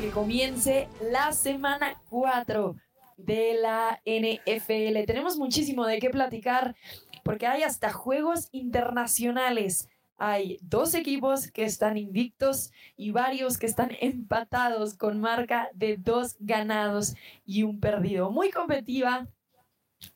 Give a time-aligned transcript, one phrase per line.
[0.00, 2.76] que comience la semana 4
[3.16, 5.06] de la NFL.
[5.06, 6.76] Tenemos muchísimo de qué platicar
[7.24, 9.88] porque hay hasta juegos internacionales.
[10.18, 16.36] Hay dos equipos que están invictos y varios que están empatados con marca de dos
[16.40, 17.14] ganados
[17.46, 18.30] y un perdido.
[18.30, 19.26] Muy competitiva,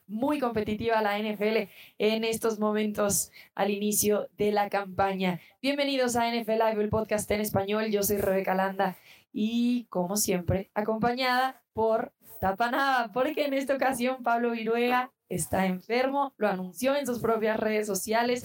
[0.06, 5.40] muy competitiva la NFL en estos momentos al inicio de la campaña.
[5.62, 7.86] Bienvenidos a NFL Live, el podcast en español.
[7.90, 8.96] Yo soy Rebeca Landa
[9.32, 16.48] y, como siempre, acompañada por Tapanada, porque en esta ocasión Pablo Viruega está enfermo, lo
[16.48, 18.44] anunció en sus propias redes sociales,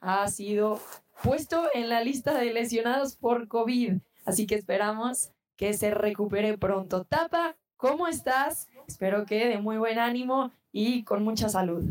[0.00, 0.80] ha sido
[1.22, 7.04] puesto en la lista de lesionados por COVID, así que esperamos que se recupere pronto.
[7.04, 8.68] Tapa, ¿cómo estás?
[8.86, 11.84] Espero que de muy buen ánimo y con mucha salud.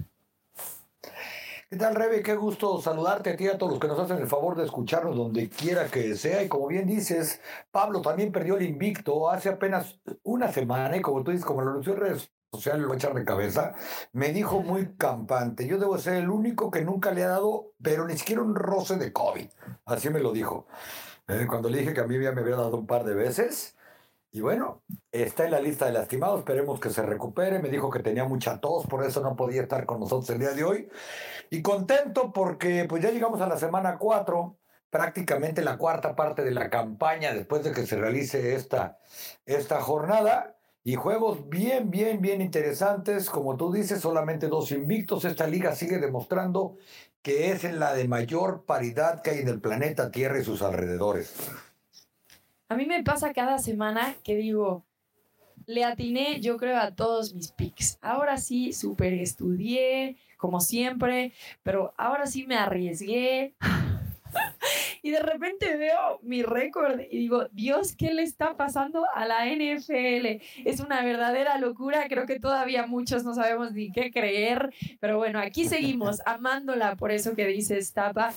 [1.70, 2.24] ¿Qué tal, Rebe?
[2.24, 5.18] Qué gusto saludarte a ti a todos los que nos hacen el favor de escucharnos
[5.18, 6.42] donde quiera que sea.
[6.42, 7.42] Y como bien dices,
[7.72, 11.72] Pablo también perdió el invicto hace apenas una semana y como tú dices, como lo
[11.72, 13.74] anunció en redes sociales, lo echar de cabeza,
[14.14, 18.08] me dijo muy campante, yo debo ser el único que nunca le ha dado, pero
[18.08, 19.48] ni siquiera un roce de COVID.
[19.84, 20.68] Así me lo dijo.
[21.28, 23.76] Eh, cuando le dije que a mí ya me había dado un par de veces,
[24.32, 24.84] y bueno,
[25.22, 27.60] está en la lista de lastimados, esperemos que se recupere.
[27.60, 30.52] Me dijo que tenía mucha tos, por eso no podía estar con nosotros el día
[30.52, 30.90] de hoy.
[31.50, 34.58] Y contento porque pues ya llegamos a la semana 4,
[34.90, 39.00] prácticamente la cuarta parte de la campaña después de que se realice esta,
[39.46, 40.56] esta jornada.
[40.84, 43.30] Y juegos bien, bien, bien interesantes.
[43.30, 45.26] Como tú dices, solamente dos invictos.
[45.26, 46.78] Esta liga sigue demostrando
[47.22, 50.62] que es en la de mayor paridad que hay en el planeta Tierra y sus
[50.62, 51.36] alrededores.
[52.70, 54.87] A mí me pasa cada semana que digo,
[55.68, 58.00] le atiné yo creo a todos mis picks.
[58.02, 63.54] Ahora sí, súper estudié, como siempre, pero ahora sí me arriesgué.
[65.04, 69.46] y de repente veo mi récord y digo, Dios, ¿qué le está pasando a la
[69.46, 70.42] NFL?
[70.66, 75.40] Es una verdadera locura, creo que todavía muchos no sabemos ni qué creer, pero bueno,
[75.40, 78.34] aquí seguimos amándola por eso que dice Tapa.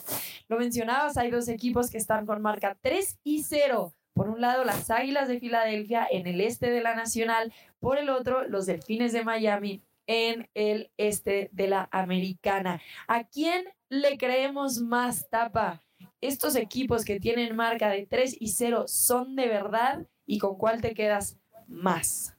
[0.48, 4.64] Lo mencionabas, hay dos equipos que están con marca 3 y 0 por un lado,
[4.64, 9.12] las Águilas de Filadelfia en el este de la Nacional, por el otro, los Delfines
[9.12, 12.80] de Miami en el este de la Americana.
[13.06, 15.82] ¿A quién le creemos más tapa?
[16.20, 20.06] ¿Estos equipos que tienen marca de 3 y 0 son de verdad?
[20.26, 22.34] ¿Y con cuál te quedas más?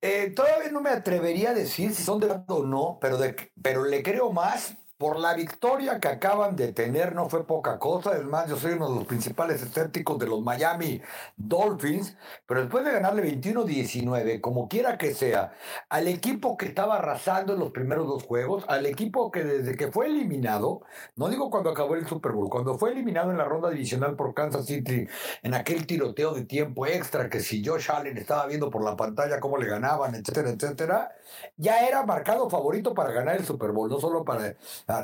[0.00, 3.18] Eh, todavía no me atrevería a decir si son de verdad o no, pero,
[3.60, 8.16] pero le creo más por la victoria que acaban de tener no fue poca cosa.
[8.16, 11.00] Es más, yo soy uno de los principales escépticos de los Miami
[11.36, 12.16] Dolphins,
[12.46, 15.52] pero después de ganarle 21-19, como quiera que sea,
[15.88, 19.92] al equipo que estaba arrasando en los primeros dos juegos, al equipo que desde que
[19.92, 20.82] fue eliminado,
[21.14, 24.34] no digo cuando acabó el Super Bowl, cuando fue eliminado en la ronda divisional por
[24.34, 25.06] Kansas City,
[25.42, 29.38] en aquel tiroteo de tiempo extra, que si Josh Allen estaba viendo por la pantalla
[29.38, 31.12] cómo le ganaban, etcétera, etcétera,
[31.56, 34.56] ya era marcado favorito para ganar el Super Bowl, no solo para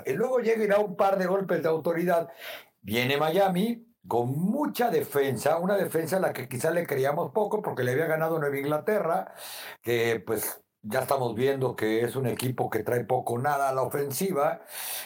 [0.07, 2.31] y luego llega y da un par de golpes de autoridad.
[2.81, 7.85] Viene Miami con mucha defensa, una defensa a la que quizá le creíamos poco porque
[7.85, 9.35] le había ganado Nueva Inglaterra,
[9.83, 13.83] que pues ya estamos viendo que es un equipo que trae poco nada a la
[13.83, 14.63] ofensiva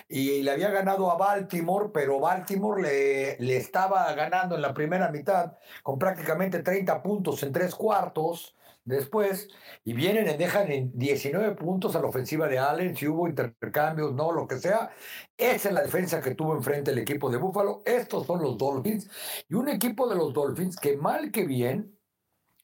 [0.08, 5.10] y le había ganado a Baltimore, pero Baltimore le, le estaba ganando en la primera
[5.10, 8.57] mitad con prácticamente 30 puntos en tres cuartos
[8.88, 9.48] después
[9.84, 14.14] y vienen y dejan en 19 puntos a la ofensiva de Allen, si hubo intercambios,
[14.14, 14.90] no, lo que sea.
[15.36, 17.82] Esa es la defensa que tuvo enfrente el equipo de Buffalo.
[17.84, 19.08] Estos son los Dolphins
[19.48, 21.97] y un equipo de los Dolphins que mal que bien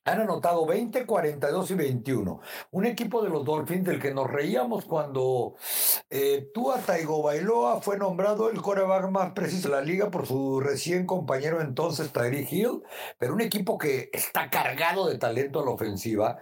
[0.04, 2.40] han anotado 20, 42 y 21.
[2.72, 5.54] Un equipo de los Dolphins del que nos reíamos cuando
[6.10, 11.06] eh, Tua Tagovailoa fue nombrado el coreback más preciso de la liga por su recién
[11.06, 12.82] compañero entonces Tyree Hill,
[13.18, 16.38] pero un equipo que está cargado de talento a la ofensiva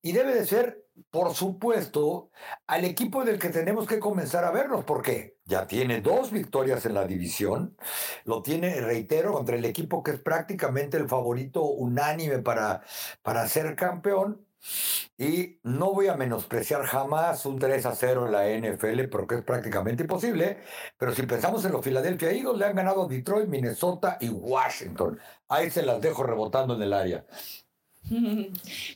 [0.00, 2.30] y debe de ser por supuesto,
[2.66, 6.94] al equipo del que tenemos que comenzar a vernos, porque ya tiene dos victorias en
[6.94, 7.76] la división,
[8.24, 12.82] lo tiene, reitero, contra el equipo que es prácticamente el favorito unánime para,
[13.22, 14.42] para ser campeón.
[15.16, 19.42] Y no voy a menospreciar jamás un 3 a 0 en la NFL, porque es
[19.42, 20.58] prácticamente imposible.
[20.98, 25.18] Pero si pensamos en los Philadelphia Eagles, le han ganado Detroit, Minnesota y Washington.
[25.48, 27.24] Ahí se las dejo rebotando en el área.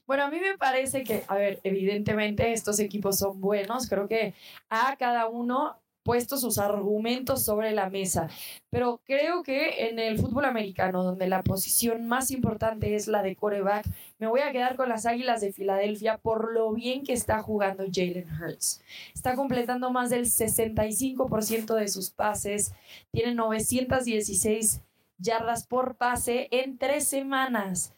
[0.07, 4.35] Bueno, a mí me parece que, a ver, evidentemente estos equipos son buenos, creo que
[4.69, 8.29] a cada uno puesto sus argumentos sobre la mesa,
[8.71, 13.37] pero creo que en el fútbol americano, donde la posición más importante es la de
[13.37, 13.87] coreback,
[14.19, 17.85] me voy a quedar con las Águilas de Filadelfia por lo bien que está jugando
[17.93, 18.83] Jalen Hurts.
[19.15, 22.73] Está completando más del 65% de sus pases,
[23.13, 24.81] tiene 916
[25.19, 27.93] yardas por pase en tres semanas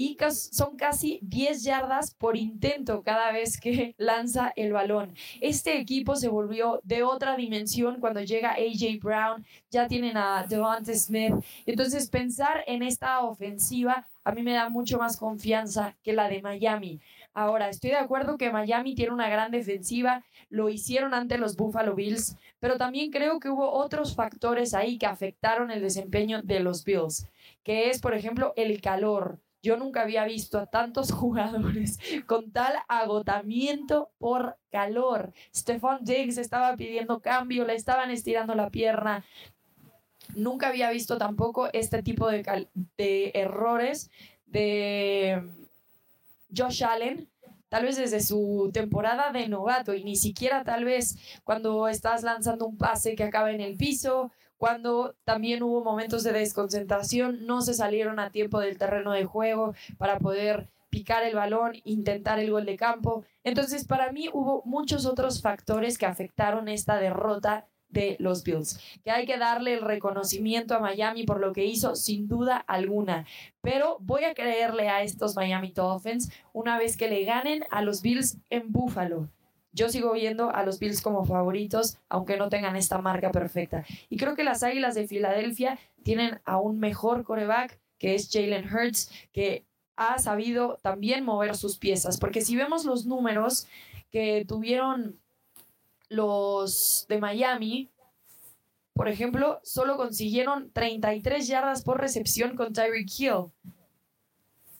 [0.00, 5.12] y son casi 10 yardas por intento cada vez que lanza el balón.
[5.40, 10.94] Este equipo se volvió de otra dimensión cuando llega AJ Brown, ya tienen a Devonta
[10.94, 11.34] Smith.
[11.66, 16.42] Entonces pensar en esta ofensiva a mí me da mucho más confianza que la de
[16.42, 17.00] Miami.
[17.34, 21.94] Ahora, estoy de acuerdo que Miami tiene una gran defensiva, lo hicieron ante los Buffalo
[21.94, 26.84] Bills, pero también creo que hubo otros factores ahí que afectaron el desempeño de los
[26.84, 27.26] Bills,
[27.64, 29.38] que es, por ejemplo, el calor.
[29.62, 35.32] Yo nunca había visto a tantos jugadores con tal agotamiento por calor.
[35.54, 39.24] Stephon Diggs estaba pidiendo cambio, le estaban estirando la pierna.
[40.34, 44.10] Nunca había visto tampoco este tipo de, de errores
[44.46, 45.42] de
[46.54, 47.28] Josh Allen,
[47.68, 52.66] tal vez desde su temporada de novato y ni siquiera tal vez cuando estás lanzando
[52.66, 57.74] un pase que acaba en el piso, cuando también hubo momentos de desconcentración, no se
[57.74, 62.66] salieron a tiempo del terreno de juego para poder picar el balón, intentar el gol
[62.66, 63.24] de campo.
[63.44, 68.78] Entonces, para mí hubo muchos otros factores que afectaron esta derrota de los Bills.
[69.04, 73.26] Que hay que darle el reconocimiento a Miami por lo que hizo, sin duda alguna.
[73.60, 78.02] Pero voy a creerle a estos Miami Dolphins una vez que le ganen a los
[78.02, 79.28] Bills en Buffalo.
[79.72, 83.84] Yo sigo viendo a los Bills como favoritos, aunque no tengan esta marca perfecta.
[84.08, 88.72] Y creo que las Águilas de Filadelfia tienen a un mejor coreback, que es Jalen
[88.72, 89.64] Hurts, que
[89.96, 92.18] ha sabido también mover sus piezas.
[92.18, 93.66] Porque si vemos los números
[94.10, 95.18] que tuvieron
[96.08, 97.90] los de Miami,
[98.94, 103.52] por ejemplo, solo consiguieron 33 yardas por recepción con Tyreek Hill.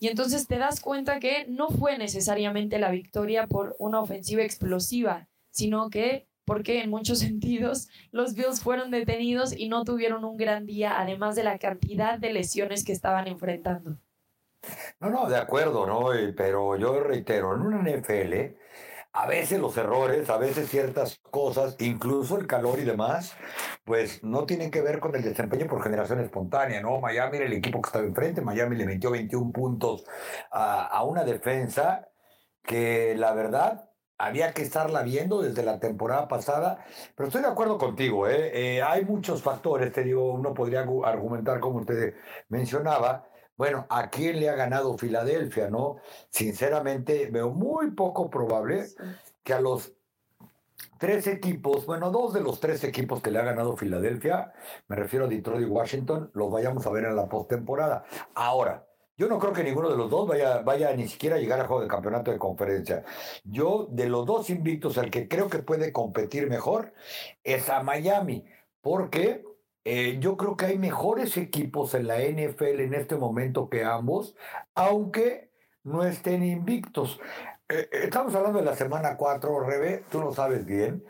[0.00, 5.28] Y entonces te das cuenta que no fue necesariamente la victoria por una ofensiva explosiva,
[5.50, 10.66] sino que porque en muchos sentidos los Bills fueron detenidos y no tuvieron un gran
[10.66, 13.96] día, además de la cantidad de lesiones que estaban enfrentando.
[15.00, 16.10] No, no, de acuerdo, ¿no?
[16.36, 18.56] Pero yo reitero, en una NFL
[19.18, 23.34] a veces los errores, a veces ciertas cosas, incluso el calor y demás,
[23.84, 27.00] pues no tienen que ver con el desempeño por generación espontánea, ¿no?
[27.00, 30.04] Miami era el equipo que estaba enfrente, Miami le metió 21 puntos
[30.52, 32.08] a, una defensa
[32.62, 36.84] que la verdad había que estarla viendo desde la temporada pasada,
[37.16, 38.76] pero estoy de acuerdo contigo, ¿eh?
[38.76, 42.14] Eh, hay muchos factores, te digo, uno podría argumentar como usted
[42.48, 43.26] mencionaba,
[43.58, 45.96] bueno, ¿a quién le ha ganado Filadelfia, no?
[46.30, 48.86] Sinceramente, veo muy poco probable
[49.42, 49.92] que a los
[50.98, 54.52] tres equipos, bueno, dos de los tres equipos que le ha ganado Filadelfia,
[54.86, 58.04] me refiero a Detroit y Washington, los vayamos a ver en la postemporada.
[58.34, 61.58] Ahora, yo no creo que ninguno de los dos vaya, vaya ni siquiera a llegar
[61.58, 63.04] a juego de campeonato de conferencia.
[63.42, 66.92] Yo, de los dos invictos, el que creo que puede competir mejor
[67.42, 68.44] es a Miami,
[68.80, 69.42] porque
[69.90, 74.36] eh, yo creo que hay mejores equipos en la NFL en este momento que ambos,
[74.74, 75.50] aunque
[75.82, 77.18] no estén invictos.
[77.70, 81.02] Eh, eh, estamos hablando de la semana 4, Rebe, tú lo sabes bien,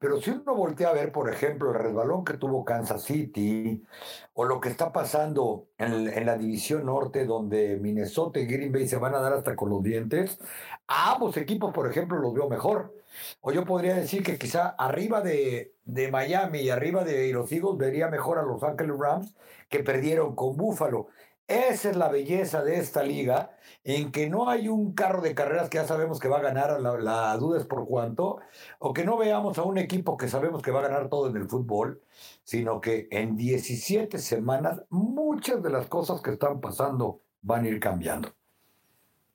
[0.00, 3.84] pero si uno voltea a ver, por ejemplo, el resbalón que tuvo Kansas City
[4.32, 8.88] o lo que está pasando en, en la división norte, donde Minnesota y Green Bay
[8.88, 10.40] se van a dar hasta con los dientes,
[10.88, 12.92] a ambos equipos, por ejemplo, los veo mejor.
[13.40, 17.76] O yo podría decir que quizá arriba de, de Miami y arriba de los Eagles
[17.76, 19.34] vería mejor a Los Angeles Rams
[19.68, 21.08] que perdieron con Buffalo.
[21.46, 23.50] Esa es la belleza de esta liga,
[23.84, 26.80] en que no hay un carro de carreras que ya sabemos que va a ganar,
[26.80, 28.38] la, la, duda es por cuánto,
[28.78, 31.36] o que no veamos a un equipo que sabemos que va a ganar todo en
[31.36, 32.00] el fútbol,
[32.44, 37.78] sino que en 17 semanas muchas de las cosas que están pasando van a ir
[37.78, 38.32] cambiando.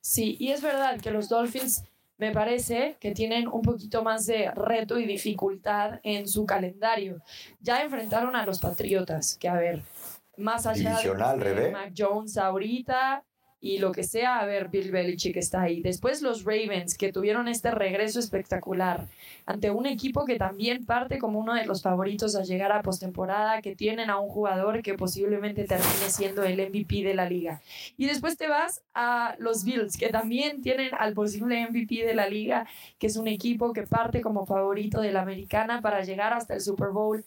[0.02, 1.84] Sí, y es verdad que los Dolphins
[2.20, 7.24] me parece que tienen un poquito más de reto y dificultad en su calendario.
[7.62, 9.82] Ya enfrentaron a los Patriotas, que a ver,
[10.38, 13.24] más allá de Mac Jones ahorita,
[13.62, 15.82] y lo que sea, a ver, Bill Belichick está ahí.
[15.82, 19.08] Después los Ravens, que tuvieron este regreso espectacular
[19.46, 23.62] ante un equipo que también parte como uno de los favoritos a llegar a postemporada,
[23.62, 27.62] que tienen a un jugador que posiblemente termine siendo el MVP de la liga.
[27.98, 32.30] Y después te vas a los Bills, que también tienen al posible MVP de la
[32.30, 32.66] liga,
[32.98, 36.62] que es un equipo que parte como favorito de la americana para llegar hasta el
[36.62, 37.26] Super Bowl.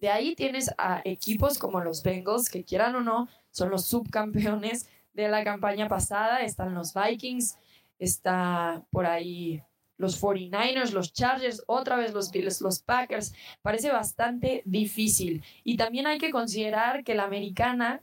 [0.00, 4.86] De ahí tienes a equipos como los Bengals, que quieran o no, son los subcampeones
[5.16, 6.42] de la campaña pasada.
[6.42, 7.58] Están los Vikings,
[7.98, 9.62] está por ahí
[9.98, 13.34] los 49ers, los Chargers, otra vez los Bills, los Packers.
[13.62, 15.42] Parece bastante difícil.
[15.64, 18.02] Y también hay que considerar que la americana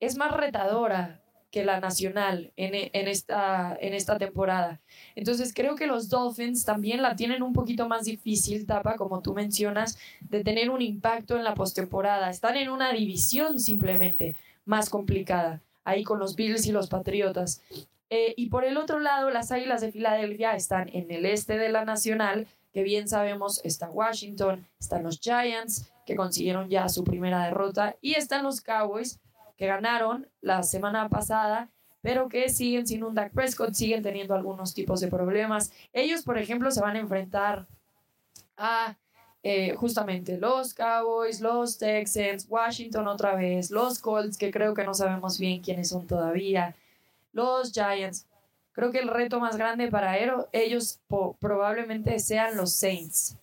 [0.00, 4.80] es más retadora que la nacional en, en, esta, en esta temporada.
[5.14, 9.32] Entonces creo que los Dolphins también la tienen un poquito más difícil, Tapa, como tú
[9.34, 12.28] mencionas, de tener un impacto en la postemporada.
[12.28, 14.36] Están en una división simplemente
[14.66, 17.62] más complicada, ahí con los Bills y los Patriotas.
[18.10, 21.68] Eh, y por el otro lado, las Águilas de Filadelfia están en el este de
[21.68, 27.44] la nacional, que bien sabemos está Washington, están los Giants, que consiguieron ya su primera
[27.44, 29.18] derrota, y están los Cowboys,
[29.56, 31.68] que ganaron la semana pasada,
[32.00, 35.72] pero que siguen sin un Dak Prescott, siguen teniendo algunos tipos de problemas.
[35.92, 37.66] Ellos, por ejemplo, se van a enfrentar
[38.56, 38.96] a
[39.42, 44.94] eh, justamente los Cowboys, los Texans, Washington otra vez, los Colts, que creo que no
[44.94, 46.74] sabemos bien quiénes son todavía,
[47.32, 48.26] los Giants.
[48.72, 50.16] Creo que el reto más grande para
[50.52, 51.00] ellos
[51.40, 53.36] probablemente sean los Saints,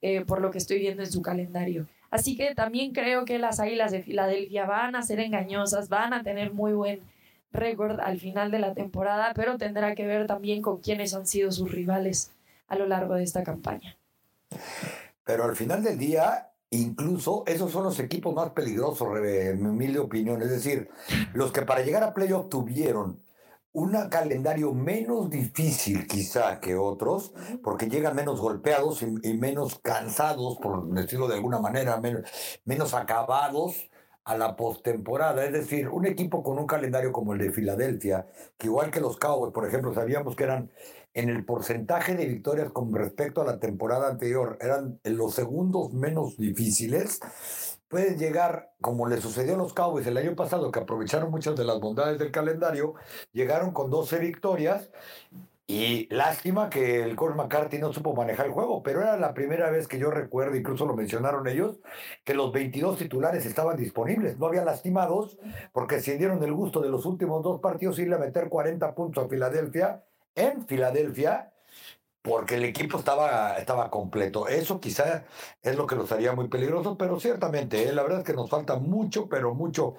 [0.00, 1.86] eh, por lo que estoy viendo en su calendario.
[2.10, 6.22] Así que también creo que las Águilas de Filadelfia van a ser engañosas, van a
[6.22, 7.00] tener muy buen
[7.52, 11.52] récord al final de la temporada, pero tendrá que ver también con quiénes han sido
[11.52, 12.30] sus rivales
[12.68, 13.96] a lo largo de esta campaña.
[15.24, 19.98] Pero al final del día, incluso esos son los equipos más peligrosos, en mi humilde
[19.98, 20.42] opinión.
[20.42, 20.88] Es decir,
[21.34, 23.22] los que para llegar a playoff tuvieron
[23.72, 30.86] un calendario menos difícil quizá que otros, porque llegan menos golpeados y, menos cansados, por
[30.90, 32.22] decirlo de alguna manera, menos,
[32.64, 33.90] menos acabados
[34.24, 35.44] a la postemporada.
[35.44, 38.26] Es decir, un equipo con un calendario como el de Filadelfia,
[38.58, 40.70] que igual que los Cowboys, por ejemplo, sabíamos que eran
[41.14, 46.36] en el porcentaje de victorias con respecto a la temporada anterior, eran los segundos menos
[46.36, 47.20] difíciles
[47.92, 51.64] pueden llegar, como le sucedió a los Cowboys el año pasado, que aprovecharon muchas de
[51.64, 52.94] las bondades del calendario,
[53.32, 54.90] llegaron con 12 victorias
[55.66, 59.70] y lástima que el Coach McCarthy no supo manejar el juego, pero era la primera
[59.70, 61.80] vez que yo recuerdo, incluso lo mencionaron ellos,
[62.24, 65.38] que los 22 titulares estaban disponibles, no había lastimados,
[65.74, 69.26] porque se dieron el gusto de los últimos dos partidos irle a meter 40 puntos
[69.26, 70.02] a Filadelfia,
[70.34, 71.52] en Filadelfia,
[72.22, 74.48] porque el equipo estaba, estaba completo.
[74.48, 75.24] Eso quizá
[75.60, 77.92] es lo que los haría muy peligrosos, pero ciertamente, ¿eh?
[77.92, 79.96] la verdad es que nos falta mucho, pero mucho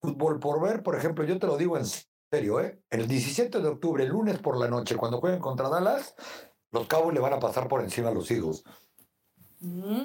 [0.00, 0.82] fútbol por ver.
[0.82, 1.84] Por ejemplo, yo te lo digo en
[2.30, 2.80] serio, ¿eh?
[2.90, 6.14] el 17 de octubre, el lunes por la noche, cuando jueguen contra Dallas,
[6.70, 8.64] los Cowboys le van a pasar por encima a los Eagles.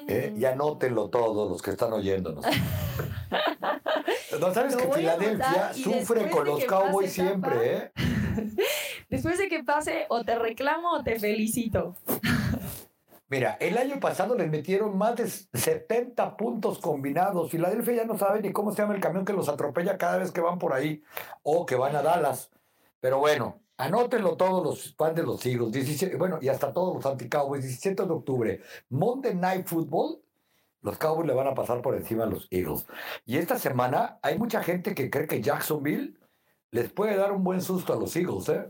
[0.07, 0.33] ¿Eh?
[0.37, 2.45] Y anótenlo todos los que están oyéndonos.
[4.39, 7.91] no sabes que Filadelfia sufre con los Cowboys siempre, ¿eh?
[9.09, 11.95] Después de que pase, o te reclamo o te felicito.
[13.27, 17.51] Mira, el año pasado les metieron más de 70 puntos combinados.
[17.51, 20.31] Filadelfia ya no sabe ni cómo se llama el camión que los atropella cada vez
[20.31, 21.03] que van por ahí
[21.43, 22.49] o que van a Dallas.
[22.99, 25.71] Pero bueno, anótenlo todos los fans de los Eagles.
[25.71, 27.63] 17, bueno, y hasta todos los anti-Cowboys.
[27.63, 30.21] 17 de octubre, Monday Night Football.
[30.81, 32.87] Los Cowboys le van a pasar por encima a los Eagles.
[33.25, 36.18] Y esta semana hay mucha gente que cree que Jacksonville
[36.71, 38.65] les puede dar un buen susto a los Eagles, ¿eh?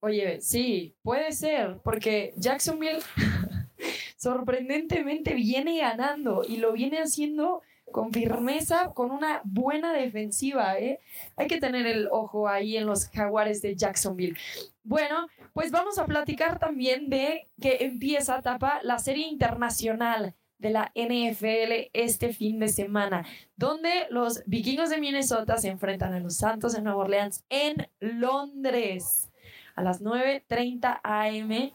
[0.00, 3.00] Oye, sí, puede ser, porque Jacksonville
[4.16, 11.00] sorprendentemente viene ganando y lo viene haciendo con firmeza, con una buena defensiva, ¿eh?
[11.36, 14.36] Hay que tener el ojo ahí en los jaguares de Jacksonville.
[14.82, 20.92] Bueno, pues vamos a platicar también de que empieza tapa la serie internacional de la
[20.94, 26.72] NFL este fin de semana, donde los vikingos de Minnesota se enfrentan a los Santos
[26.72, 29.30] de Nueva Orleans en Londres
[29.74, 31.70] a las 9.30 am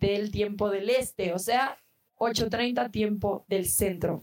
[0.00, 1.78] del tiempo del este, o sea,
[2.18, 4.22] 8.30 tiempo del centro.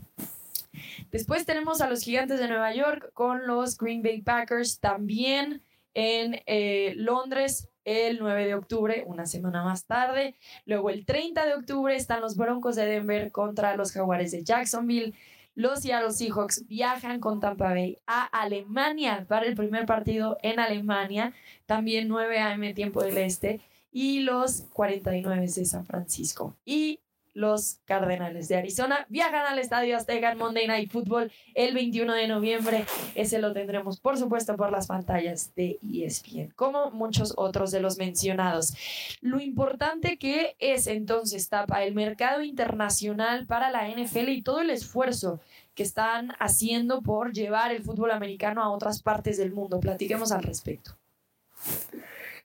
[1.12, 5.62] Después tenemos a los Gigantes de Nueva York con los Green Bay Packers también
[5.94, 10.36] en eh, Londres el 9 de octubre, una semana más tarde.
[10.66, 15.14] Luego el 30 de octubre están los Broncos de Denver contra los Jaguares de Jacksonville.
[15.56, 21.34] Los Seattle Seahawks viajan con Tampa Bay a Alemania para el primer partido en Alemania,
[21.66, 22.74] también 9 a.m.
[22.74, 23.60] tiempo del este,
[23.92, 26.56] y los 49 de San Francisco.
[26.64, 27.02] Y
[27.34, 32.28] los Cardenales de Arizona viajan al Estadio Azteca en Monday Night Football el 21 de
[32.28, 32.86] noviembre.
[33.16, 37.98] Ese lo tendremos, por supuesto, por las pantallas de ESPN, como muchos otros de los
[37.98, 38.74] mencionados.
[39.22, 44.70] Lo importante que es entonces, Tapa, el mercado internacional para la NFL y todo el
[44.70, 45.40] esfuerzo
[45.76, 49.80] que están haciendo por llevar el fútbol americano a otras partes del mundo.
[49.80, 50.98] Platiquemos al respecto.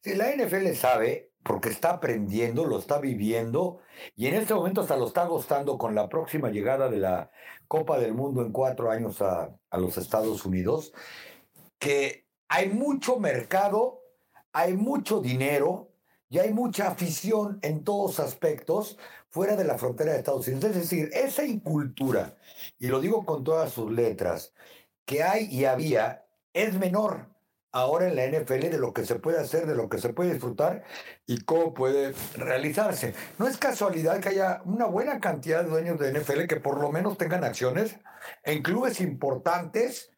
[0.04, 3.78] La NFL sabe porque está aprendiendo, lo está viviendo
[4.16, 7.30] y en este momento hasta lo está gustando con la próxima llegada de la
[7.68, 10.92] Copa del Mundo en cuatro años a, a los Estados Unidos,
[11.78, 14.00] que hay mucho mercado,
[14.52, 15.92] hay mucho dinero
[16.28, 18.98] y hay mucha afición en todos aspectos
[19.30, 20.64] fuera de la frontera de Estados Unidos.
[20.64, 22.36] Es decir, esa incultura,
[22.78, 24.52] y lo digo con todas sus letras,
[25.04, 27.35] que hay y había, es menor
[27.76, 30.32] ahora en la NFL de lo que se puede hacer, de lo que se puede
[30.32, 30.84] disfrutar
[31.26, 33.14] y cómo puede realizarse.
[33.38, 36.90] No es casualidad que haya una buena cantidad de dueños de NFL que por lo
[36.90, 37.96] menos tengan acciones
[38.44, 40.10] en clubes importantes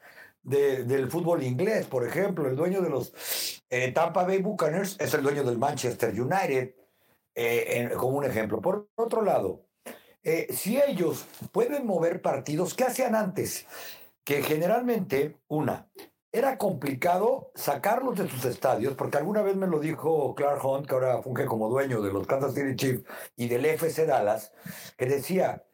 [0.43, 1.87] del fútbol inglés.
[1.87, 3.13] Por ejemplo, el dueño de los
[3.69, 6.75] eh, Tampa Bay Buccaneers es el dueño del Manchester United,
[7.35, 8.61] eh, como un ejemplo.
[8.61, 9.67] Por otro lado,
[10.23, 13.67] eh, si ellos pueden mover partidos, ¿qué hacían antes?
[14.23, 15.89] Que generalmente, una,
[16.33, 20.95] era complicado sacarlos de sus estadios, porque alguna vez me lo dijo Clark Hunt, que
[20.95, 23.05] ahora funge como dueño de los Kansas City Chiefs
[23.37, 24.53] y del FC Dallas,
[24.97, 25.65] que decía,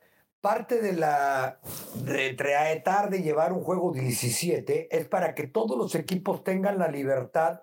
[0.40, 1.58] parte de la
[1.94, 7.62] de de llevar un juego 17 es para que todos los equipos tengan la libertad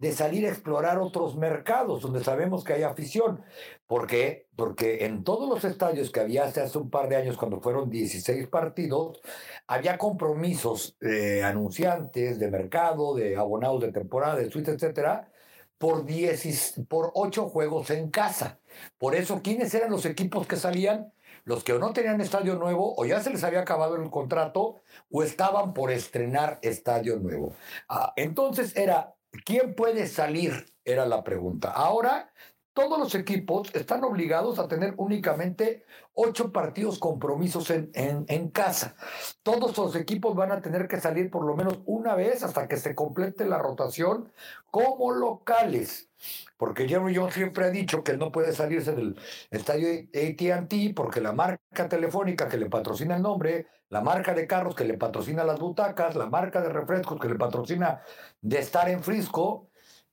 [0.00, 3.42] de salir a explorar otros mercados donde sabemos que hay afición.
[3.86, 4.48] ¿Por qué?
[4.56, 8.48] Porque en todos los estadios que había hace, un par de años, cuando fueron 16
[8.48, 9.20] partidos,
[9.66, 15.30] había compromisos de anunciantes, de mercado, de abonados de temporada, de suite, etcétera,
[15.76, 18.58] por, 10, por 8 juegos en casa.
[18.96, 21.12] Por eso, ¿quiénes eran los equipos que salían?
[21.44, 24.76] Los que no tenían estadio nuevo, o ya se les había acabado el contrato,
[25.10, 27.52] o estaban por estrenar estadio nuevo.
[27.88, 29.14] Ah, entonces era
[29.44, 30.66] ¿Quién puede salir?
[30.84, 31.70] Era la pregunta.
[31.70, 32.32] Ahora,
[32.72, 35.84] todos los equipos están obligados a tener únicamente
[36.14, 38.94] ocho partidos compromisos en, en, casa.
[39.42, 42.76] Todos los equipos van a tener que salir por lo menos una vez hasta que
[42.76, 44.32] se complete la rotación
[44.70, 46.10] como locales.
[46.56, 49.16] Porque Jerry Jones siempre ha dicho que él no puede salirse del
[49.50, 54.74] estadio ATT porque la marca telefónica que le patrocina el nombre, la marca de carros
[54.74, 58.02] que le patrocina las butacas, la marca de refrescos que le patrocina
[58.42, 59.69] de estar en Frisco,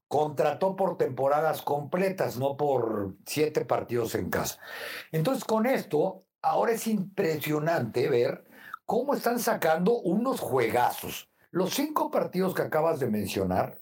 [0.07, 4.59] contrató por temporadas completas, no por siete partidos en casa.
[5.11, 8.45] Entonces, con esto, ahora es impresionante ver
[8.85, 11.29] cómo están sacando unos juegazos.
[11.51, 13.81] Los cinco partidos que acabas de mencionar,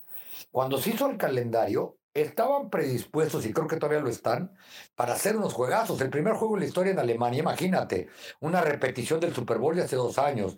[0.51, 4.55] cuando se hizo el calendario, estaban predispuestos, y creo que todavía lo están,
[4.95, 5.99] para hacer unos juegazos.
[6.01, 8.07] El primer juego en la historia en Alemania, imagínate,
[8.39, 10.57] una repetición del Super Bowl de hace dos años.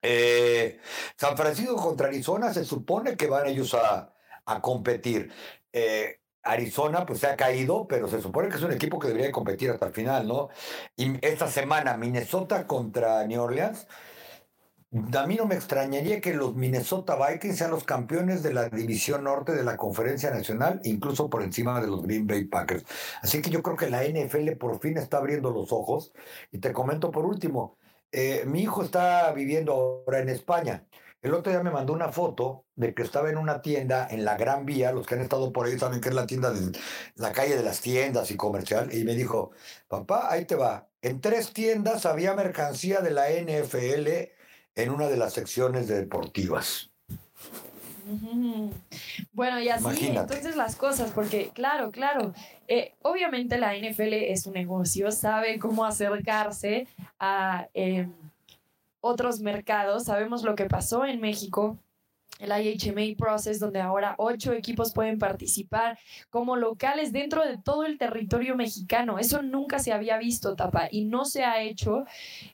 [0.00, 0.80] Eh,
[1.16, 4.13] San Francisco contra Arizona se supone que van ellos a,
[4.62, 5.32] competir.
[5.72, 9.32] Eh, Arizona pues se ha caído, pero se supone que es un equipo que debería
[9.32, 10.50] competir hasta el final, ¿no?
[10.96, 13.86] Y esta semana Minnesota contra New Orleans
[15.14, 19.24] a mí no me extrañaría que los Minnesota Vikings sean los campeones de la división
[19.24, 22.84] norte de la conferencia nacional, incluso por encima de los Green Bay Packers.
[23.20, 26.12] Así que yo creo que la NFL por fin está abriendo los ojos.
[26.52, 27.76] Y te comento por último,
[28.12, 30.86] eh, mi hijo está viviendo ahora en España.
[31.24, 34.36] El otro día me mandó una foto de que estaba en una tienda en la
[34.36, 34.92] Gran Vía.
[34.92, 36.78] Los que han estado por ahí saben que es la tienda de
[37.14, 38.94] la calle de las tiendas y comercial.
[38.94, 39.52] Y me dijo,
[39.88, 40.86] papá, ahí te va.
[41.00, 44.06] En tres tiendas había mercancía de la NFL
[44.74, 46.90] en una de las secciones deportivas.
[49.32, 52.34] Bueno, y así entonces las cosas, porque claro, claro,
[52.68, 56.86] eh, obviamente la NFL es un negocio, sabe cómo acercarse
[57.18, 58.12] a em,
[59.04, 61.78] otros mercados, sabemos lo que pasó en México
[62.38, 65.98] el IHMA Process, donde ahora ocho equipos pueden participar
[66.30, 69.18] como locales dentro de todo el territorio mexicano.
[69.18, 72.04] Eso nunca se había visto, Tapa, y no se ha hecho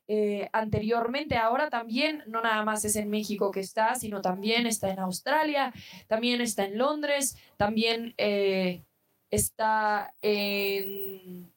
[0.06, 1.36] eh, anteriormente.
[1.36, 5.72] Ahora también, no nada más es en México que está, sino también está en Australia,
[6.08, 8.84] también está en Londres, también eh,
[9.30, 11.50] está en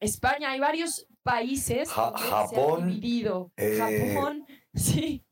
[0.00, 0.52] España.
[0.52, 3.50] Hay varios países Japón, dividido.
[3.56, 5.24] Eh, Japón, sí.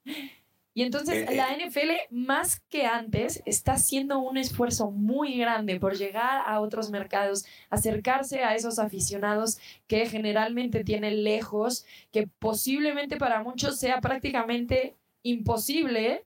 [0.73, 1.67] Y entonces eh, la eh.
[1.67, 7.45] NFL, más que antes, está haciendo un esfuerzo muy grande por llegar a otros mercados,
[7.71, 16.25] acercarse a esos aficionados que generalmente tienen lejos, que posiblemente para muchos sea prácticamente imposible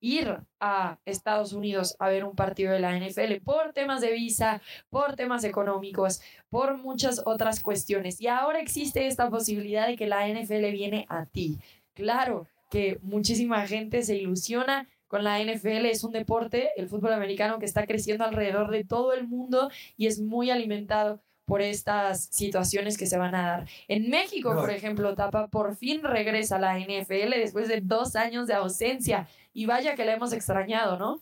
[0.00, 4.60] ir a Estados Unidos a ver un partido de la NFL por temas de visa,
[4.88, 8.20] por temas económicos, por muchas otras cuestiones.
[8.20, 11.58] Y ahora existe esta posibilidad de que la NFL viene a ti.
[11.94, 15.86] Claro, que muchísima gente se ilusiona con la NFL.
[15.86, 20.06] Es un deporte, el fútbol americano, que está creciendo alrededor de todo el mundo y
[20.06, 23.68] es muy alimentado por estas situaciones que se van a dar.
[23.88, 28.46] En México, por ejemplo, Tapa por fin regresa a la NFL después de dos años
[28.46, 31.20] de ausencia y vaya que la hemos extrañado, ¿no?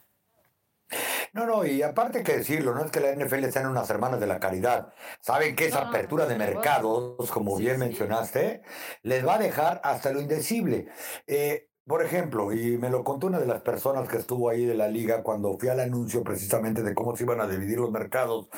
[1.32, 4.26] No, no, y aparte que decirlo, no es que la NFL sean unas hermanas de
[4.26, 4.92] la caridad.
[5.22, 8.60] Saben que esa apertura de mercados, como bien mencionaste,
[9.02, 10.88] les va a dejar hasta lo indecible.
[11.26, 14.74] Eh, por ejemplo, y me lo contó una de las personas que estuvo ahí de
[14.74, 18.48] la liga cuando fui al anuncio precisamente de cómo se iban a dividir los mercados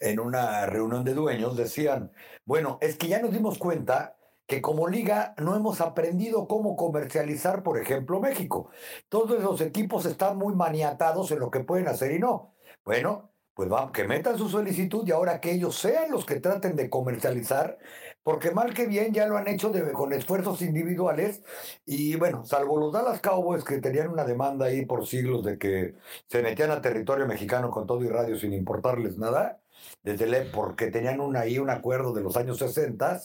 [0.00, 2.12] en una reunión de dueños, decían,
[2.44, 7.62] bueno, es que ya nos dimos cuenta que como liga no hemos aprendido cómo comercializar,
[7.62, 8.70] por ejemplo, México.
[9.08, 12.56] Todos los equipos están muy maniatados en lo que pueden hacer y no.
[12.84, 16.76] Bueno, pues vamos, que metan su solicitud y ahora que ellos sean los que traten
[16.76, 17.78] de comercializar,
[18.22, 21.42] porque mal que bien ya lo han hecho con esfuerzos individuales
[21.86, 25.94] y bueno, salvo los Dallas Cowboys que tenían una demanda ahí por siglos de que
[26.28, 29.60] se metían a territorio mexicano con todo y radio sin importarles nada,
[30.02, 33.20] desde le, porque tenían ahí un acuerdo de los años 60,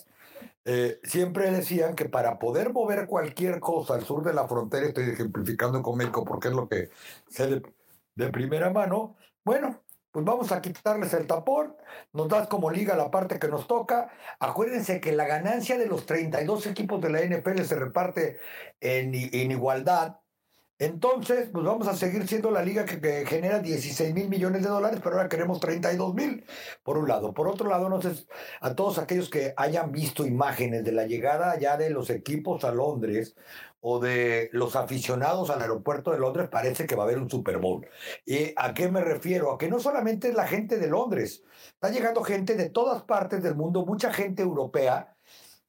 [0.66, 5.10] eh, siempre decían que para poder mover cualquier cosa al sur de la frontera, estoy
[5.10, 6.90] ejemplificando con México porque es lo que
[7.30, 7.62] sé
[8.16, 9.85] de primera mano, bueno,
[10.16, 11.76] pues vamos a quitarles el tapón,
[12.14, 14.10] nos das como liga la parte que nos toca.
[14.40, 18.38] Acuérdense que la ganancia de los 32 equipos de la NFL se reparte
[18.80, 20.22] en, en igualdad.
[20.80, 25.02] Entonces, pues vamos a seguir siendo la liga que, genera 16 mil millones de dólares,
[25.04, 26.46] pero ahora queremos 32 mil,
[26.84, 27.34] por un lado.
[27.34, 28.26] Por otro lado, no sé,
[28.62, 32.72] a todos aquellos que hayan visto imágenes de la llegada ya de los equipos a
[32.72, 33.36] Londres
[33.88, 37.60] o de los aficionados al aeropuerto de Londres, parece que va a haber un Super
[37.60, 37.88] Bowl.
[38.26, 39.52] ¿Y a qué me refiero?
[39.52, 43.44] A que no solamente es la gente de Londres, está llegando gente de todas partes
[43.44, 45.16] del mundo, mucha gente europea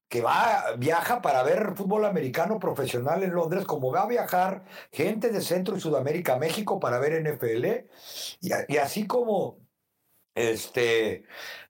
[0.08, 5.28] que va, viaja para ver fútbol americano profesional en Londres, como va a viajar gente
[5.28, 7.66] de Centro y Sudamérica México para ver NFL,
[8.40, 9.58] y, y así como
[10.34, 11.26] este,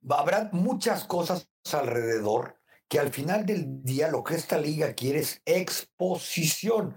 [0.08, 2.55] habrá muchas cosas alrededor
[2.88, 6.96] que al final del día lo que esta liga quiere es exposición.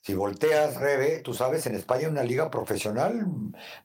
[0.00, 3.26] Si volteas, Rebe, tú sabes, en España una liga profesional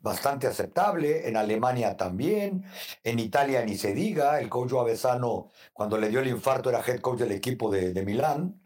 [0.02, 2.64] bastante aceptable, en Alemania también,
[3.04, 7.02] en Italia ni se diga, el coach Avesano, cuando le dio el infarto, era head
[7.02, 8.62] coach del equipo de, de Milán,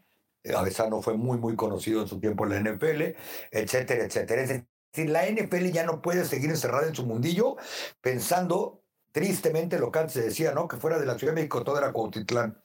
[0.54, 3.16] Avesano fue muy, muy conocido en su tiempo en la NFL,
[3.50, 4.42] etcétera, etcétera.
[4.42, 7.56] Es decir, la NFL ya no puede seguir encerrada en su mundillo
[8.00, 10.68] pensando tristemente lo que antes se decía, ¿no?
[10.68, 12.62] Que fuera de la Ciudad de México todo era Cuautitlán.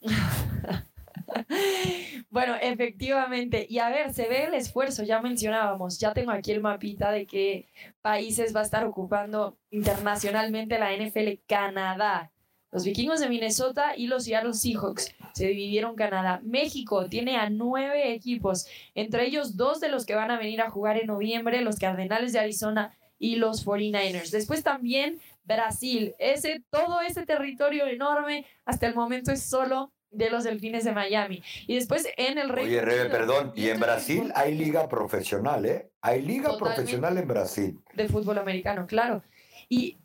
[2.30, 3.66] bueno, efectivamente.
[3.68, 7.26] Y a ver, se ve el esfuerzo, ya mencionábamos, ya tengo aquí el mapita de
[7.26, 7.68] qué
[8.02, 11.40] países va a estar ocupando internacionalmente la NFL.
[11.46, 12.32] Canadá,
[12.70, 16.40] los vikingos de Minnesota y los Seattle Seahawks se dividieron Canadá.
[16.42, 20.70] México tiene a nueve equipos, entre ellos dos de los que van a venir a
[20.70, 24.30] jugar en noviembre, los Cardenales de Arizona y los 49ers.
[24.30, 26.14] Después también Brasil.
[26.18, 31.42] Ese, todo ese territorio enorme hasta el momento es solo de los delfines de Miami.
[31.66, 35.90] Y después en el Reino Oye, Rebe, perdón, y en Brasil hay liga profesional, ¿eh?
[36.00, 37.80] Hay liga profesional en Brasil.
[37.94, 39.22] De fútbol americano, claro.
[39.68, 39.98] Y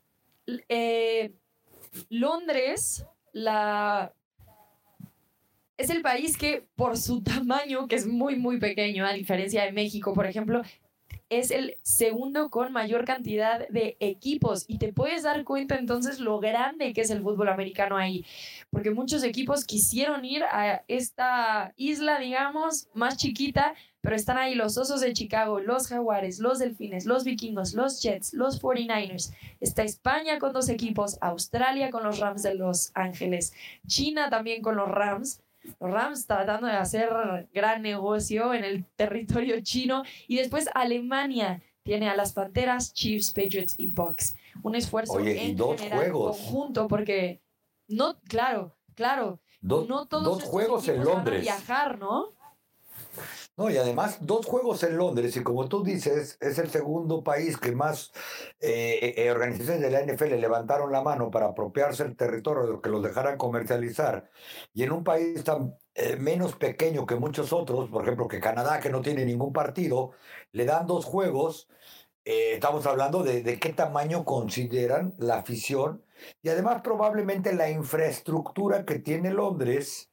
[0.68, 1.34] eh,
[2.10, 4.14] Londres, la...
[5.78, 9.72] Es el país que por su tamaño, que es muy, muy pequeño, a diferencia de
[9.72, 10.62] México, por ejemplo,
[11.30, 14.66] es el segundo con mayor cantidad de equipos.
[14.68, 18.26] Y te puedes dar cuenta entonces lo grande que es el fútbol americano ahí,
[18.70, 24.78] porque muchos equipos quisieron ir a esta isla, digamos, más chiquita, pero están ahí los
[24.78, 29.34] Osos de Chicago, los Jaguares, los Delfines, los Vikingos, los Jets, los 49ers.
[29.60, 33.54] Está España con dos equipos, Australia con los Rams de Los Ángeles,
[33.86, 35.42] China también con los Rams
[35.80, 37.10] los Rams tratando de hacer
[37.54, 40.04] gran negocio en el territorio chino.
[40.28, 44.36] Y después Alemania tiene a las Panteras, Chiefs, Patriots y Bucks.
[44.64, 46.38] Un esfuerzo en dos juegos.
[46.38, 47.42] conjunto porque
[47.88, 49.40] no, claro, claro.
[49.62, 51.42] no todos dos juegos en Londres.
[51.42, 52.34] viajar, ¿no?
[53.60, 57.58] No, y además dos juegos en Londres, y como tú dices, es el segundo país
[57.58, 58.14] que más
[58.62, 63.04] eh, eh, organizaciones de la NFL levantaron la mano para apropiarse el territorio, que los
[63.04, 64.30] dejaran comercializar.
[64.74, 68.80] Y en un país tan eh, menos pequeño que muchos otros, por ejemplo, que Canadá,
[68.80, 70.12] que no tiene ningún partido,
[70.54, 71.68] le dan dos juegos.
[72.24, 76.06] estamos hablando de, de qué tamaño consideran la afición
[76.42, 80.12] y además probablemente la infraestructura que tiene Londres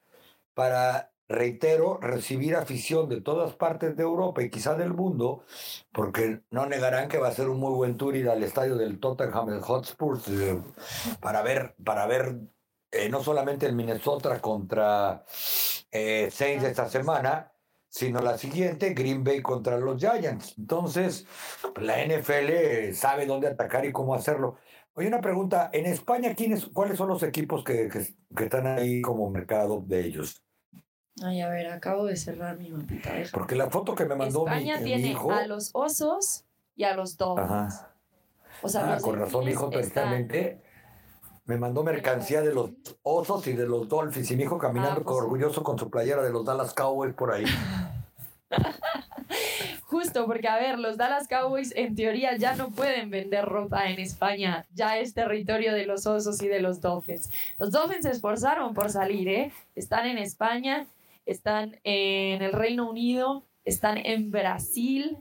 [0.54, 5.44] para reitero, recibir afición de todas partes de Europa y quizá del mundo,
[5.92, 9.00] porque no negarán que va a ser un muy buen tour ir al estadio del
[9.00, 10.60] Tottenham Hotspur eh,
[11.20, 12.36] para ver, para ver
[12.92, 15.24] eh, no solamente el Minnesota contra
[15.90, 17.52] eh, Saints esta semana,
[17.88, 20.54] sino la siguiente, Green Bay contra los Giants.
[20.58, 21.26] Entonces,
[21.80, 24.56] la NFL sabe dónde atacar y cómo hacerlo.
[24.94, 29.30] Oye, una pregunta, en España, ¿quiénes, ¿cuáles son los equipos que, que están ahí como
[29.30, 30.45] mercado de ellos?
[31.22, 33.10] Ay, a ver, acabo de cerrar mi mapita.
[33.32, 37.50] Porque la foto que me mandó España tiene a los osos y a los dolphins.
[37.50, 37.92] Ajá.
[38.62, 40.62] O sea, ah, con razón, mi hijo precisamente
[41.46, 42.70] me mandó mercancía de los
[43.02, 44.30] osos y de los dolphins.
[44.30, 47.32] Y mi hijo caminando ah, pues orgulloso con su playera de los Dallas Cowboys por
[47.32, 47.44] ahí.
[48.48, 48.60] Justo
[49.86, 54.00] justo, porque a ver, los Dallas Cowboys en teoría ya no pueden vender ropa en
[54.00, 57.30] España, ya es territorio de los Osos y de los Dolphins.
[57.58, 59.52] Los Dolphins se esforzaron por salir, ¿eh?
[59.74, 60.86] Están en España,
[61.26, 65.18] están en el Reino Unido, están en Brasil,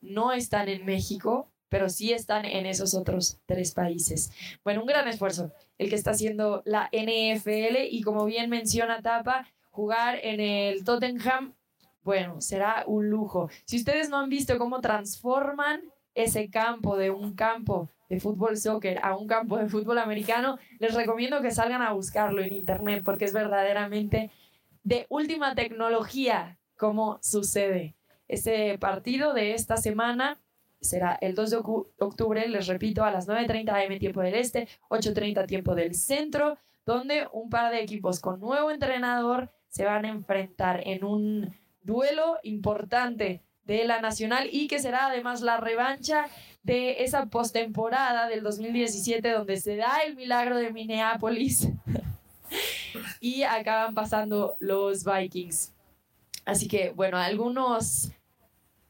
[0.00, 4.30] no están en México, pero sí están en esos otros tres países.
[4.64, 9.46] Bueno, un gran esfuerzo el que está haciendo la NFL y como bien menciona Tapa,
[9.70, 11.54] jugar en el Tottenham,
[12.02, 13.48] bueno, será un lujo.
[13.64, 15.82] Si ustedes no han visto cómo transforman
[16.14, 20.94] ese campo de un campo de fútbol soccer a un campo de fútbol americano, les
[20.94, 24.30] recomiendo que salgan a buscarlo en internet porque es verdaderamente
[24.82, 27.96] de última tecnología cómo sucede.
[28.28, 30.40] Ese partido de esta semana
[30.80, 31.56] será el 2 de
[31.98, 37.28] octubre, les repito, a las 9.30 am tiempo del este, 8.30 tiempo del centro, donde
[37.32, 43.42] un par de equipos con nuevo entrenador se van a enfrentar en un duelo importante
[43.64, 46.26] de la Nacional y que será además la revancha
[46.62, 51.68] de esa postemporada del 2017 donde se da el milagro de Minneapolis
[53.20, 55.72] y acaban pasando los Vikings.
[56.44, 58.12] Así que bueno, algunos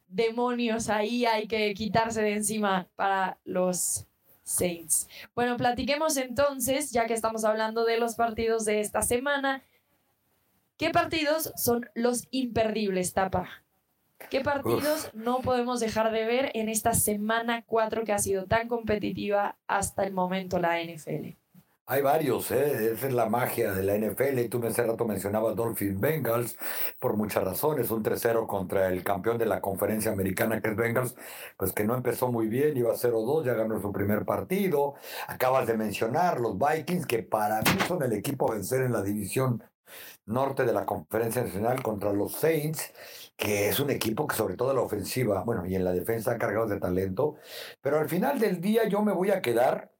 [0.08, 4.06] demonios ahí hay que quitarse de encima para los
[4.44, 5.08] Saints.
[5.34, 9.62] Bueno, platiquemos entonces, ya que estamos hablando de los partidos de esta semana.
[10.76, 13.48] ¿Qué partidos son los imperdibles, Tapa?
[14.30, 18.68] ¿Qué partidos no podemos dejar de ver en esta semana 4 que ha sido tan
[18.68, 21.36] competitiva hasta el momento la NFL?
[21.92, 22.94] Hay varios, ¿eh?
[22.94, 24.48] esa es la magia de la NFL.
[24.48, 26.56] Tú hace rato mencionabas Dolphins Bengals
[26.98, 27.90] por muchas razones.
[27.90, 31.14] Un 3-0 contra el campeón de la conferencia americana que es Bengals,
[31.58, 34.94] pues que no empezó muy bien, iba 0-2, ya ganó su primer partido.
[35.28, 39.02] Acabas de mencionar los Vikings, que para mí son el equipo a vencer en la
[39.02, 39.62] división
[40.24, 42.90] norte de la conferencia nacional contra los Saints
[43.36, 46.38] que es un equipo que sobre todo en la ofensiva, bueno, y en la defensa
[46.38, 47.36] cargados de talento,
[47.80, 49.91] pero al final del día yo me voy a quedar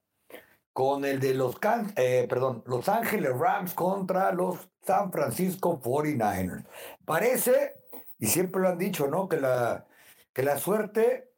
[0.73, 1.57] con el de los,
[1.95, 6.65] eh, perdón, Los Ángeles Rams contra los San Francisco 49ers.
[7.05, 7.75] Parece,
[8.19, 9.29] y siempre lo han dicho, ¿no?
[9.29, 9.85] Que la,
[10.33, 11.31] que la suerte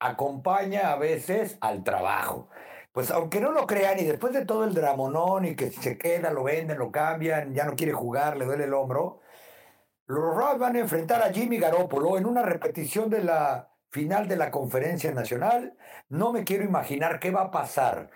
[0.00, 2.48] acompaña a veces al trabajo.
[2.92, 6.30] Pues aunque no lo crean, y después de todo el dramonón y que se queda,
[6.30, 9.20] lo venden, lo cambian, ya no quiere jugar, le duele el hombro,
[10.06, 14.36] los Rams van a enfrentar a Jimmy Garoppolo en una repetición de la final de
[14.36, 15.76] la conferencia nacional.
[16.08, 18.10] No me quiero imaginar qué va a pasar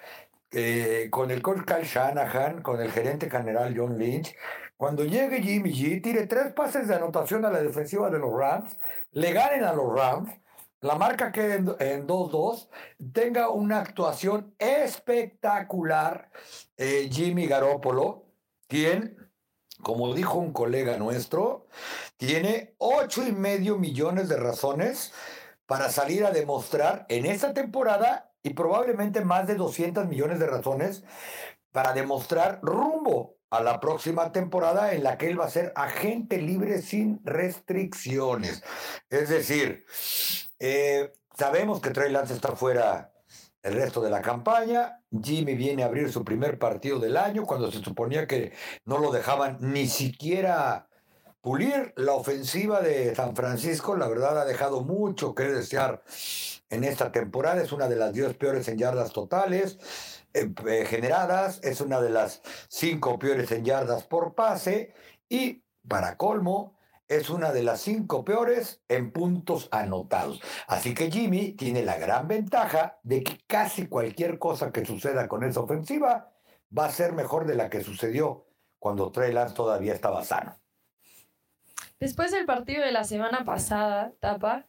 [0.51, 4.35] eh, con el coach Kyle Shanahan, con el gerente general John Lynch.
[4.77, 8.77] Cuando llegue Jimmy G, tire tres pases de anotación a la defensiva de los Rams,
[9.13, 10.31] le ganen a los Rams,
[10.81, 12.69] la marca quede en 2-2,
[13.13, 16.31] tenga una actuación espectacular
[16.77, 18.27] eh, Jimmy Garoppolo,
[18.69, 19.17] quien,
[19.83, 21.67] como dijo un colega nuestro,
[22.19, 25.13] tiene ocho y medio millones de razones
[25.67, 31.03] para salir a demostrar en esta temporada y probablemente más de 200 millones de razones
[31.73, 36.39] para demostrar rumbo a la próxima temporada en la que él va a ser agente
[36.39, 38.63] libre sin restricciones.
[39.11, 39.85] Es decir,
[40.59, 43.13] eh, sabemos que Trey Lance está fuera
[43.63, 45.01] el resto de la campaña.
[45.23, 48.53] Jimmy viene a abrir su primer partido del año cuando se suponía que
[48.85, 50.86] no lo dejaban ni siquiera
[51.47, 56.03] pulir la ofensiva de San Francisco, la verdad ha dejado mucho que desear
[56.71, 57.63] en esta temporada.
[57.63, 59.79] Es una de las 10 peores en yardas totales
[60.35, 64.93] eh, eh, generadas, es una de las 5 peores en yardas por pase
[65.29, 70.41] y, para colmo, es una de las 5 peores en puntos anotados.
[70.67, 75.45] Así que Jimmy tiene la gran ventaja de que casi cualquier cosa que suceda con
[75.45, 76.33] esa ofensiva
[76.77, 78.49] va a ser mejor de la que sucedió
[78.81, 80.59] cuando Trey Lance todavía estaba sano.
[81.99, 84.67] Después del partido de la semana pasada, Tapa,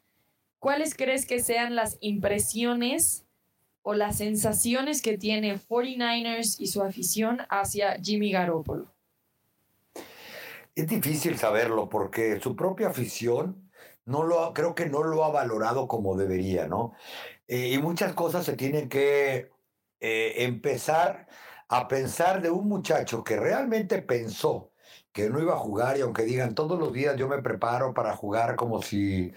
[0.60, 3.26] ¿cuáles crees que sean las impresiones
[3.82, 8.94] o las sensaciones que tiene 49ers y su afición hacia Jimmy Garoppolo?
[10.74, 13.70] Es difícil saberlo porque su propia afición
[14.06, 16.94] no lo, creo que no lo ha valorado como debería, ¿no?
[17.48, 19.52] Eh, y muchas cosas se tienen que
[20.00, 21.28] eh, empezar
[21.68, 24.72] a pensar de un muchacho que realmente pensó
[25.18, 28.16] que no iba a jugar y aunque digan todos los días yo me preparo para
[28.16, 29.34] jugar como si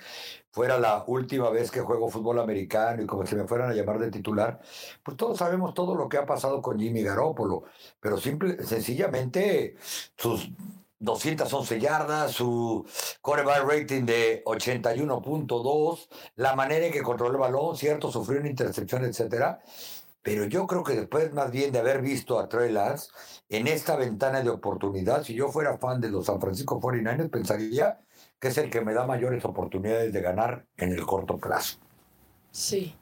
[0.50, 3.98] fuera la última vez que juego fútbol americano y como si me fueran a llamar
[3.98, 4.60] de titular,
[5.02, 7.64] pues todos sabemos todo lo que ha pasado con Jimmy Garoppolo,
[7.98, 9.76] pero simple, sencillamente
[10.18, 10.50] sus
[10.98, 12.84] 211 yardas, su
[13.22, 19.06] quarterback rating de 81.2, la manera en que controló el balón, cierto, sufrió una intercepción,
[19.06, 19.62] etcétera
[20.22, 23.08] pero yo creo que después más bien de haber visto a Trey Lance
[23.48, 28.00] en esta ventana de oportunidad, si yo fuera fan de los San Francisco 49ers, pensaría
[28.38, 31.78] que es el que me da mayores oportunidades de ganar en el corto plazo.
[32.50, 32.94] Sí.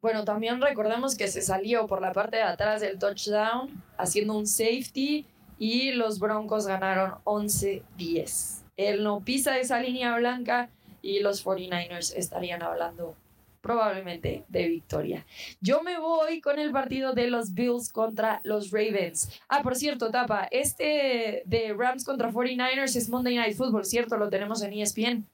[0.00, 4.46] Bueno, también recordemos que se salió por la parte de atrás del touchdown haciendo un
[4.46, 5.26] safety
[5.58, 8.62] y los Broncos ganaron 11-10.
[8.76, 10.70] Él no pisa esa línea blanca
[11.02, 13.14] y los 49ers estarían hablando
[13.60, 15.26] probablemente de victoria.
[15.60, 19.40] Yo me voy con el partido de los Bills contra los Ravens.
[19.48, 24.16] Ah, por cierto, Tapa, este de Rams contra 49ers es Monday Night Football, ¿cierto?
[24.16, 25.26] Lo tenemos en ESPN.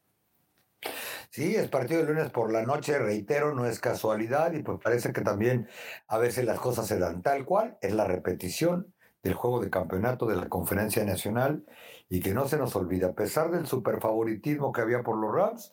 [1.31, 5.13] Sí, es partido de lunes por la noche, reitero, no es casualidad y pues parece
[5.13, 5.69] que también
[6.07, 10.27] a veces las cosas se dan tal cual, es la repetición del juego de campeonato
[10.27, 11.65] de la Conferencia Nacional
[12.09, 15.73] y que no se nos olvide, a pesar del superfavoritismo que había por los Rams,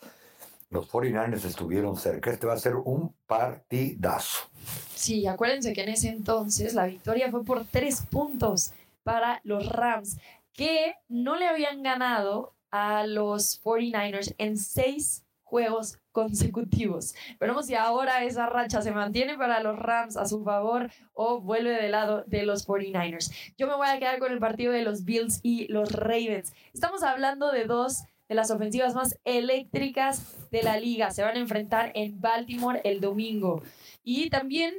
[0.73, 2.31] los 49ers estuvieron cerca.
[2.31, 4.49] Este va a ser un partidazo.
[4.95, 10.17] Sí, acuérdense que en ese entonces la victoria fue por tres puntos para los Rams,
[10.53, 17.13] que no le habían ganado a los 49ers en seis juegos consecutivos.
[17.39, 21.69] Veremos si ahora esa racha se mantiene para los Rams a su favor o vuelve
[21.69, 23.31] del lado de los 49ers.
[23.57, 26.53] Yo me voy a quedar con el partido de los Bills y los Ravens.
[26.73, 31.11] Estamos hablando de dos las ofensivas más eléctricas de la liga.
[31.11, 33.63] Se van a enfrentar en Baltimore el domingo.
[34.03, 34.75] Y también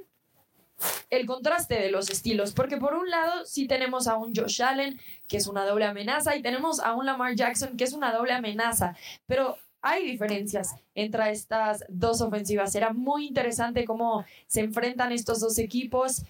[1.11, 5.01] el contraste de los estilos, porque por un lado sí tenemos a un Josh Allen,
[5.29, 8.33] que es una doble amenaza, y tenemos a un Lamar Jackson, que es una doble
[8.33, 12.73] amenaza, pero hay diferencias entre estas dos ofensivas.
[12.73, 16.23] Será muy interesante cómo se enfrentan estos dos equipos.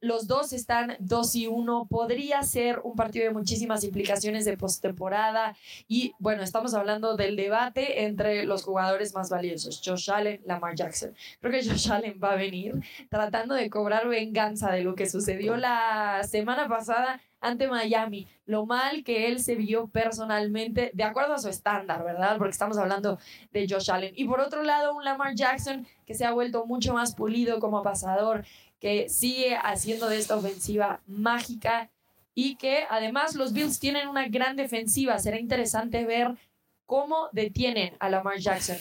[0.00, 1.86] Los dos están 2 y 1.
[1.88, 5.56] Podría ser un partido de muchísimas implicaciones de postemporada.
[5.88, 11.14] Y bueno, estamos hablando del debate entre los jugadores más valiosos, Josh Allen, Lamar Jackson.
[11.40, 12.74] Creo que Josh Allen va a venir
[13.08, 18.26] tratando de cobrar venganza de lo que sucedió la semana pasada ante Miami.
[18.46, 22.38] Lo mal que él se vio personalmente, de acuerdo a su estándar, ¿verdad?
[22.38, 23.18] Porque estamos hablando
[23.52, 24.12] de Josh Allen.
[24.16, 27.82] Y por otro lado, un Lamar Jackson que se ha vuelto mucho más pulido como
[27.82, 28.44] pasador,
[28.80, 31.90] que sigue haciendo de esta ofensiva mágica
[32.34, 35.18] y que además los Bills tienen una gran defensiva.
[35.18, 36.36] Será interesante ver
[36.84, 38.76] cómo detienen a Lamar Jackson.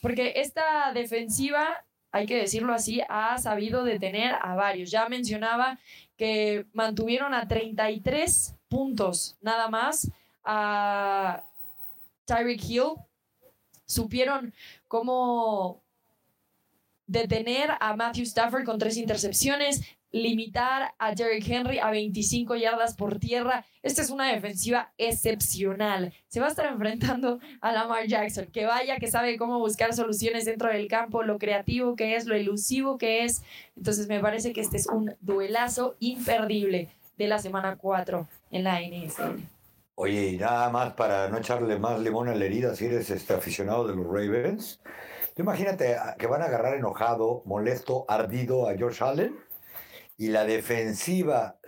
[0.00, 4.90] Porque esta defensiva, hay que decirlo así, ha sabido detener a varios.
[4.90, 5.78] Ya mencionaba
[6.16, 10.10] que mantuvieron a 33 puntos nada más
[10.44, 11.44] a
[12.26, 12.92] Tyreek Hill.
[13.86, 14.52] Supieron
[14.86, 15.82] cómo
[17.08, 23.18] detener a Matthew Stafford con tres intercepciones, limitar a Derrick Henry a 25 yardas por
[23.18, 23.64] tierra.
[23.82, 26.12] Esta es una defensiva excepcional.
[26.28, 30.44] Se va a estar enfrentando a Lamar Jackson, que vaya, que sabe cómo buscar soluciones
[30.44, 33.42] dentro del campo, lo creativo que es, lo elusivo que es.
[33.76, 38.80] Entonces me parece que este es un duelazo imperdible de la semana 4 en la
[38.80, 39.42] NFL.
[39.96, 43.34] Oye, y nada más para no echarle más limón a la herida, si eres este
[43.34, 44.80] aficionado de los Ravens,
[45.42, 49.38] imagínate que van a agarrar enojado, molesto, ardido a George Allen
[50.16, 51.58] y la defensiva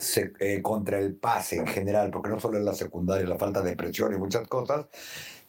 [0.40, 3.76] eh, contra el pase en general, porque no solo es la secundaria, la falta de
[3.76, 4.86] presión y muchas cosas,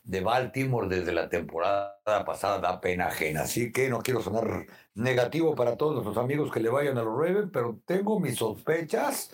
[0.04, 3.42] de Baltimore desde la temporada pasada da pena ajena.
[3.42, 7.18] Así que no quiero sonar negativo para todos nuestros amigos que le vayan a los
[7.18, 9.32] Ravens, pero tengo mis sospechas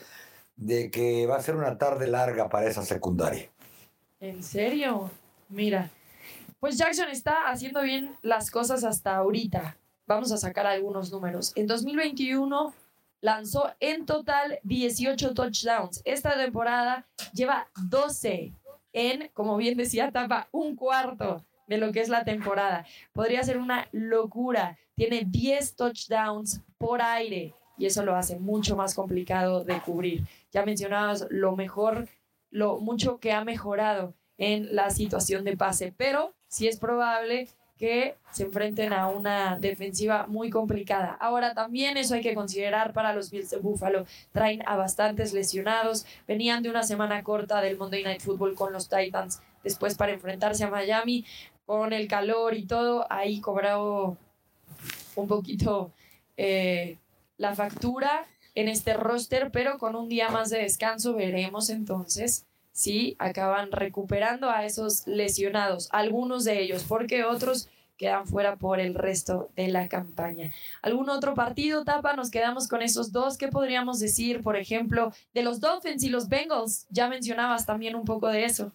[0.56, 3.50] de que va a ser una tarde larga para esa secundaria.
[4.19, 5.12] ¿En serio?
[5.50, 5.91] Mira,
[6.60, 9.78] pues Jackson está haciendo bien las cosas hasta ahorita.
[10.08, 11.54] Vamos a sacar algunos números.
[11.56, 12.74] En 2021
[13.22, 16.02] lanzó en total 18 touchdowns.
[16.06, 18.54] Esta temporada lleva 12
[18.93, 22.86] en, como bien decía Tapa, un cuarto de lo que es la temporada.
[23.13, 24.78] Podría ser una locura.
[24.96, 30.24] Tiene 10 touchdowns por aire y eso lo hace mucho más complicado de cubrir.
[30.52, 32.08] Ya mencionabas lo mejor,
[32.50, 38.15] lo mucho que ha mejorado en la situación de pase, pero sí es probable que
[38.31, 41.15] se enfrenten a una defensiva muy complicada.
[41.19, 44.05] Ahora también eso hay que considerar para los Bills de Buffalo.
[44.31, 48.89] Traen a bastantes lesionados, venían de una semana corta del Monday Night Football con los
[48.89, 51.23] Titans, después para enfrentarse a Miami
[51.67, 54.17] con el calor y todo, ahí cobró
[55.15, 55.91] un poquito
[56.38, 56.97] eh,
[57.38, 62.46] la factura en este roster, pero con un día más de descanso veremos entonces
[62.77, 68.93] si acaban recuperando a esos lesionados, algunos de ellos, porque otros quedan fuera por el
[68.93, 70.53] resto de la campaña.
[70.84, 72.13] ¿Algún otro partido, Tapa?
[72.13, 73.39] Nos quedamos con esos dos.
[73.39, 76.86] ¿Qué podríamos decir, por ejemplo, de los Dolphins y los Bengals?
[76.91, 78.71] Ya mencionabas también un poco de eso.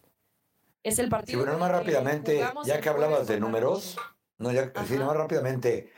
[0.83, 1.39] Es el partido.
[1.39, 3.95] Sí, bueno, más rápidamente, ya que hablabas de números,
[4.37, 5.93] no, ya, sí, más rápidamente,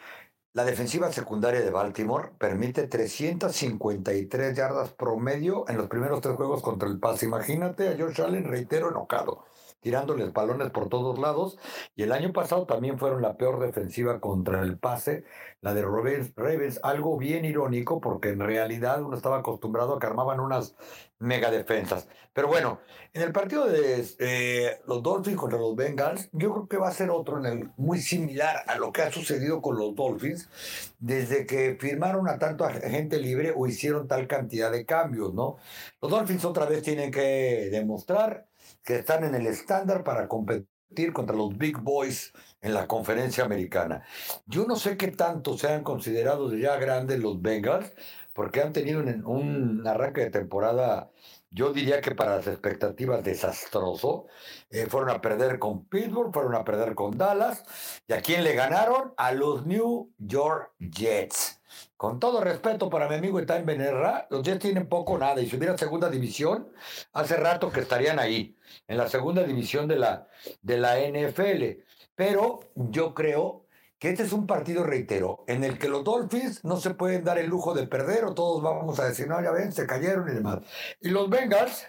[0.55, 6.87] la defensiva secundaria de Baltimore permite 353 yardas promedio en los primeros tres juegos contra
[6.87, 7.25] el pase.
[7.25, 9.43] Imagínate a George Allen, reitero, enojado.
[9.85, 11.59] Tirándoles balones por todos lados.
[11.95, 15.25] Y el año pasado también fueron la peor defensiva contra el pase,
[15.61, 20.39] la de Ravens, algo bien irónico porque en realidad uno estaba acostumbrado a que armaban
[20.39, 20.75] unas
[21.19, 22.07] mega defensas.
[22.33, 22.79] Pero bueno,
[23.13, 26.91] en el partido de eh, los Dolphins contra los Bengals, yo creo que va a
[26.91, 27.39] ser otro
[27.77, 30.49] muy similar a lo que ha sucedido con los Dolphins
[30.97, 35.57] desde que firmaron a tanto gente libre o hicieron tal cantidad de cambios, ¿no?
[36.01, 38.47] Los Dolphins otra vez tienen que demostrar
[38.83, 44.03] que están en el estándar para competir contra los Big Boys en la conferencia americana.
[44.45, 47.91] Yo no sé qué tanto se han considerado ya grandes los Bengals,
[48.33, 51.09] porque han tenido un, arranque de temporada,
[51.51, 54.27] yo diría que para las expectativas desastroso.
[54.69, 57.63] Eh, fueron a perder con Pittsburgh, fueron a perder con Dallas.
[58.07, 59.13] ¿Y a quién le ganaron?
[59.15, 61.61] A los New York Jets.
[61.97, 65.41] Con todo respeto para mi amigo Ethan Benerra, los Jets tienen poco nada.
[65.41, 66.69] Y si hubiera segunda división,
[67.13, 68.57] hace rato que estarían ahí,
[68.87, 70.27] en la segunda división de la,
[70.61, 71.81] de la NFL.
[72.15, 73.65] Pero yo creo
[73.99, 77.37] que este es un partido, reitero, en el que los Dolphins no se pueden dar
[77.37, 80.33] el lujo de perder o todos vamos a decir, no, ya ven, se cayeron y
[80.33, 80.59] demás.
[80.99, 81.87] Y los Bengals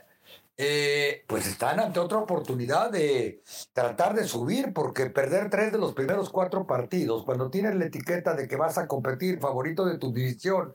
[0.58, 3.42] eh, pues están ante otra oportunidad de
[3.74, 8.34] tratar de subir, porque perder tres de los primeros cuatro partidos, cuando tienes la etiqueta
[8.34, 10.74] de que vas a competir favorito de tu división,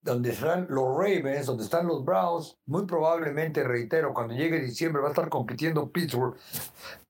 [0.00, 5.08] donde están los Ravens, donde están los Browns, muy probablemente, reitero, cuando llegue diciembre va
[5.08, 6.36] a estar compitiendo Pittsburgh,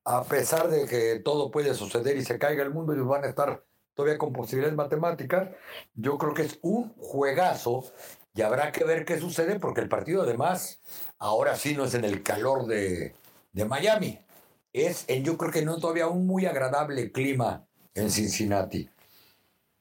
[0.05, 3.27] a pesar de que todo puede suceder y se caiga el mundo y van a
[3.27, 5.49] estar todavía con posibilidades matemáticas,
[5.95, 7.83] yo creo que es un juegazo
[8.33, 10.81] y habrá que ver qué sucede porque el partido además
[11.19, 13.13] ahora sí no es en el calor de,
[13.51, 14.19] de Miami.
[14.71, 18.89] Es en yo creo que no todavía un muy agradable clima en Cincinnati.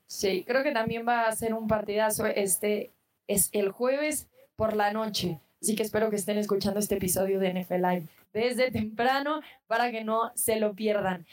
[0.06, 2.26] Sí, creo que también va a ser un partidazo.
[2.26, 2.92] Este
[3.26, 5.40] es el jueves por la noche.
[5.62, 10.04] Así que espero que estén escuchando este episodio de NFL Live desde temprano para que
[10.04, 11.26] no se lo pierdan.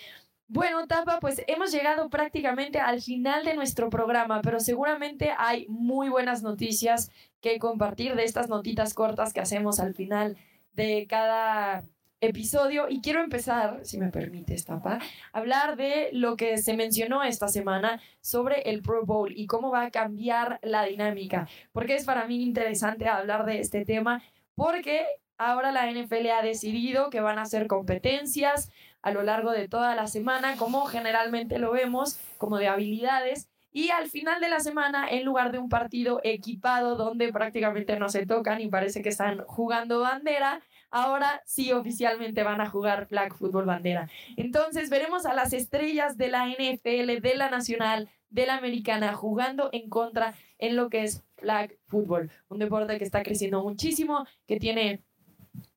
[0.52, 6.10] Bueno, Tapa, pues hemos llegado prácticamente al final de nuestro programa, pero seguramente hay muy
[6.10, 10.38] buenas noticias que compartir de estas notitas cortas que hacemos al final
[10.74, 11.84] de cada
[12.20, 12.89] episodio.
[12.89, 14.97] Y quiero empezar, si me permites, Tapa,
[15.34, 19.84] hablar de lo que se mencionó esta semana sobre el Pro Bowl y cómo va
[19.84, 21.47] a cambiar la dinámica.
[21.72, 24.24] Porque es para mí interesante hablar de este tema,
[24.56, 25.06] porque
[25.38, 28.72] ahora la NFL ha decidido que van a hacer competencias
[29.02, 33.50] a lo largo de toda la semana, como generalmente lo vemos, como de habilidades.
[33.72, 38.10] Y al final de la semana, en lugar de un partido equipado donde prácticamente no
[38.10, 43.34] se tocan y parece que están jugando bandera, ahora sí oficialmente van a jugar flag
[43.36, 44.10] football bandera.
[44.38, 49.70] Entonces veremos a las estrellas de la NFL, de la nacional, de la americana, jugando
[49.72, 54.60] en contra en lo que es flag football, un deporte que está creciendo muchísimo, que
[54.60, 55.04] tiene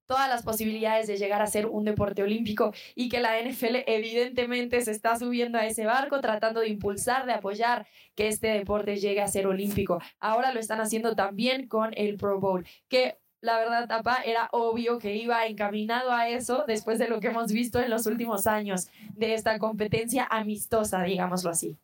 [0.07, 4.81] todas las posibilidades de llegar a ser un deporte olímpico y que la NFL evidentemente
[4.81, 9.21] se está subiendo a ese barco tratando de impulsar, de apoyar que este deporte llegue
[9.21, 10.01] a ser olímpico.
[10.21, 14.99] Ahora lo están haciendo también con el Pro Bowl, que la verdad, Tapa, era obvio
[14.99, 18.89] que iba encaminado a eso después de lo que hemos visto en los últimos años
[19.15, 21.77] de esta competencia amistosa, digámoslo así.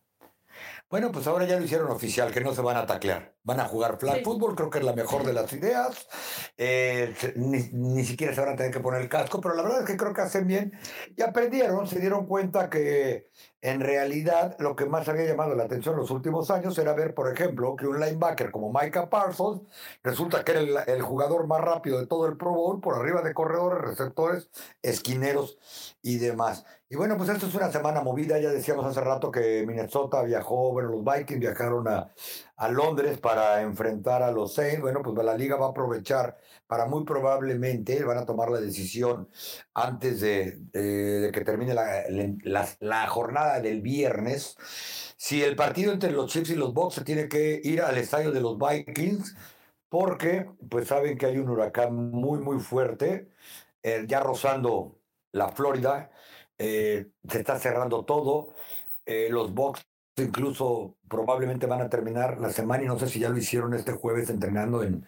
[0.90, 3.34] Bueno, pues ahora ya lo hicieron oficial, que no se van a taclear.
[3.42, 6.06] Van a jugar flag football, creo que es la mejor de las ideas.
[6.56, 9.86] Eh, ni, siquiera se van a tener que poner el casco, pero la verdad es
[9.86, 10.72] que creo que hacen bien.
[11.14, 13.28] Y aprendieron, se dieron cuenta que
[13.60, 17.12] en realidad lo que más había llamado la atención en los últimos años era ver,
[17.12, 19.60] por ejemplo, que un linebacker como Micah Parsons
[20.02, 23.20] resulta que era el, el jugador más rápido de todo el Pro Bowl, por arriba
[23.20, 24.48] de corredores, receptores,
[24.80, 25.58] esquineros
[26.00, 26.64] y demás.
[26.90, 28.38] Y bueno, pues esto es una semana movida.
[28.38, 32.14] Ya decíamos hace rato que Minnesota viajó, bueno, los Vikings viajaron a,
[32.56, 34.80] a Londres para enfrentar a los Saints.
[34.80, 39.28] Bueno, pues la liga va a aprovechar para muy probablemente, van a tomar la decisión
[39.74, 44.56] antes de, que termine la, la, jornada del viernes.
[45.18, 48.32] Si el partido entre los Chiefs y los Bucks se tiene que ir al estadio
[48.32, 49.36] de los Vikings,
[49.90, 53.28] porque pues saben que hay un huracán muy, muy fuerte,
[53.82, 54.98] eh, ya rozando
[55.32, 56.10] la Florida
[56.58, 58.54] eh, se está cerrando todo.
[59.06, 59.86] Eh, los box
[60.16, 63.92] incluso probablemente van a terminar la semana y no sé si ya lo hicieron este
[63.92, 65.06] jueves entrenando en,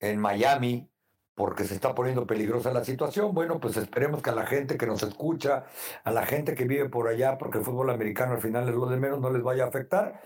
[0.00, 0.90] en Miami
[1.34, 3.34] porque se está poniendo peligrosa la situación.
[3.34, 5.64] Bueno, pues esperemos que a la gente que nos escucha,
[6.04, 8.86] a la gente que vive por allá, porque el fútbol americano al final es lo
[8.86, 10.22] de menos, no les vaya a afectar.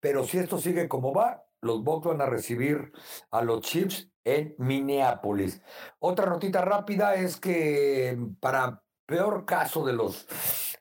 [0.00, 2.92] Pero si esto sigue como va, los Bucks van a recibir
[3.30, 5.62] a los Chiefs en Minneapolis.
[5.98, 10.26] Otra notita rápida es que para peor caso de los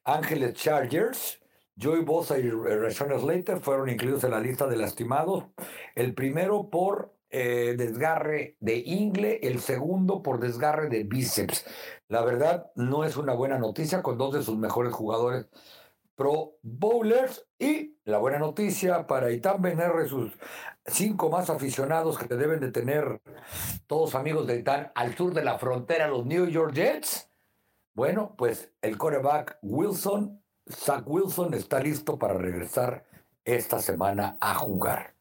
[0.04, 1.40] Ángeles Chargers,
[1.82, 5.46] Joey Bosa y Rashawn Slater fueron incluidos en la lista de lastimados.
[5.96, 11.66] El primero por eh, desgarre de ingle, el segundo por desgarre de bíceps.
[12.10, 15.48] La verdad, no es una buena noticia con dos de sus mejores jugadores
[16.16, 17.48] pro bowlers.
[17.58, 20.34] Y la buena noticia para Itán Benerre, sus
[20.86, 23.22] cinco más aficionados que deben de tener
[23.88, 27.31] todos amigos de Itán al sur de la frontera, los New York Jets.
[27.94, 33.06] Bueno, pues el coreback Wilson, Zach Wilson, está listo para regresar
[33.44, 35.14] esta semana a jugar.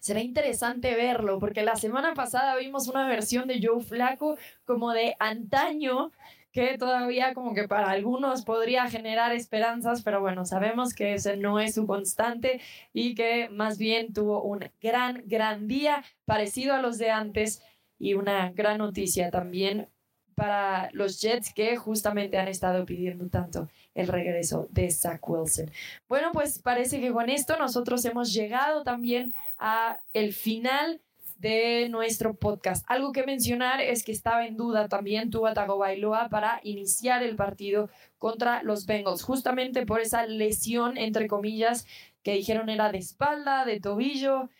[0.00, 5.16] Será interesante verlo, porque la semana pasada vimos una versión de Joe Flaco como de
[5.18, 6.12] antaño,
[6.52, 11.60] que todavía como que para algunos podría generar esperanzas, pero bueno, sabemos que ese no
[11.60, 12.62] es su constante
[12.94, 17.62] y que más bien tuvo un gran, gran día parecido a los de antes
[17.98, 19.88] y una gran noticia también
[20.36, 25.70] para los Jets que justamente han estado pidiendo tanto el regreso de Zach Wilson.
[26.08, 31.00] Bueno, pues parece que con esto nosotros hemos llegado también a el final
[31.38, 32.84] de nuestro podcast.
[32.88, 37.88] Algo que mencionar es que estaba en duda también Tua Tagovailoa para iniciar el partido
[38.18, 41.86] contra los Bengals, justamente por esa lesión, entre comillas,
[42.22, 44.50] que dijeron era de espalda, de tobillo,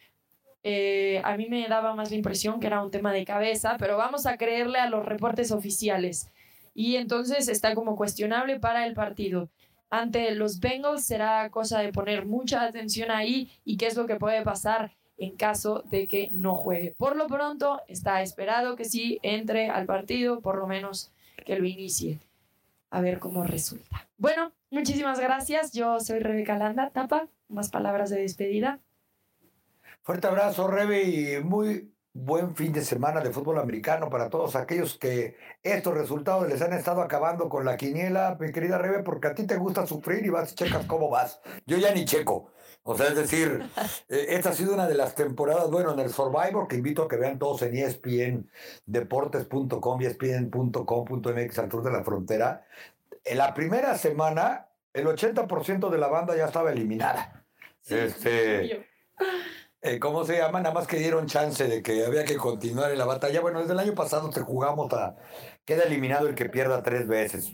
[0.63, 3.97] eh, a mí me daba más la impresión que era un tema de cabeza, pero
[3.97, 6.31] vamos a creerle a los reportes oficiales.
[6.75, 9.49] Y entonces está como cuestionable para el partido.
[9.91, 14.17] Ante los Bengals será cosa de poner mucha atención ahí y qué es lo que
[14.17, 16.95] puede pasar en caso de que no juegue.
[16.99, 21.13] Por lo pronto está esperado que sí entre al partido, por lo menos
[21.45, 22.19] que lo inicie.
[22.91, 24.09] A ver cómo resulta.
[24.19, 25.73] Bueno, muchísimas gracias.
[25.73, 26.91] Yo soy Rebeca Landa.
[26.91, 28.81] Tapa, más palabras de despedida.
[30.07, 34.97] Fuerte abrazo, Rebe, y muy buen fin de semana de fútbol americano para todos aquellos
[34.97, 39.35] que estos resultados les han estado acabando con la quiniela, mi querida Rebe, porque a
[39.35, 41.41] ti te gusta sufrir y vas, checas cómo vas.
[41.67, 42.53] Yo ya ni checo.
[42.85, 43.69] O sea, es decir,
[44.09, 47.09] eh, esta ha sido una de las temporadas, bueno, en el Survivor, que invito a
[47.09, 48.49] que vean todos en ESPN,
[48.87, 52.65] deportes.com, espn.com.mx al sur de la frontera.
[53.25, 57.45] En la primera semana, el 80% de la banda ya estaba eliminada.
[57.89, 58.87] este,
[59.83, 60.61] eh, ¿cómo se llama?
[60.61, 63.41] Nada más que dieron chance de que había que continuar en la batalla.
[63.41, 65.17] Bueno, desde el año pasado te jugamos a...
[65.65, 67.53] Queda eliminado el que pierda tres veces.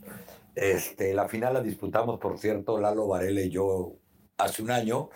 [0.55, 3.95] Este, la final la disputamos, por cierto, Lalo Varela y yo
[4.39, 5.11] hace un año.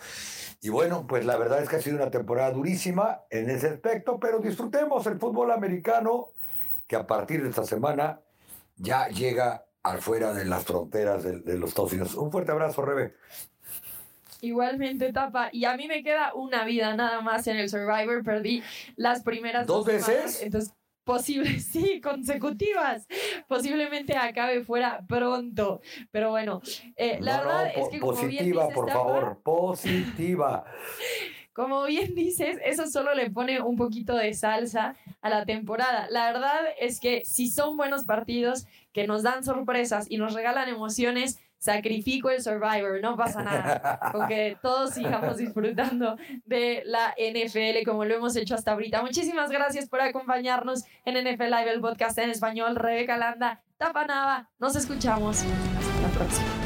[0.61, 4.19] Y bueno, pues la verdad es que ha sido una temporada durísima en ese aspecto,
[4.19, 6.31] pero disfrutemos el fútbol americano
[6.87, 8.21] que a partir de esta semana
[8.75, 12.15] ya llega afuera de las fronteras de, de los Estados Unidos.
[12.15, 13.13] Un fuerte abrazo, Rebe.
[14.41, 15.49] Igualmente, Tapa.
[15.51, 18.23] Y a mí me queda una vida nada más en el Survivor.
[18.23, 18.63] Perdí
[18.95, 20.41] las primeras dos, veces.
[20.41, 20.73] entonces,
[21.03, 23.07] posible, sí, consecutivas.
[23.47, 25.81] Posiblemente acabe fuera pronto.
[26.11, 26.61] Pero bueno,
[26.95, 27.99] eh, la verdad es que.
[27.99, 29.41] Como positiva, bien por favor.
[29.43, 30.65] Positiva.
[31.57, 36.07] Como bien dices, eso solo le pone un poquito de salsa a la temporada.
[36.11, 40.69] La verdad es que si son buenos partidos que nos dan sorpresas y nos regalan
[40.69, 43.99] emociones, sacrifico el Survivor, no pasa nada.
[44.11, 49.01] Con que todos sigamos disfrutando de la NFL como lo hemos hecho hasta ahorita.
[49.01, 52.75] Muchísimas gracias por acompañarnos en NFL Live, el podcast en español.
[52.75, 54.49] Rebeca Landa, Tapanaba.
[54.59, 55.41] Nos escuchamos.
[55.41, 56.56] Hasta la próxima.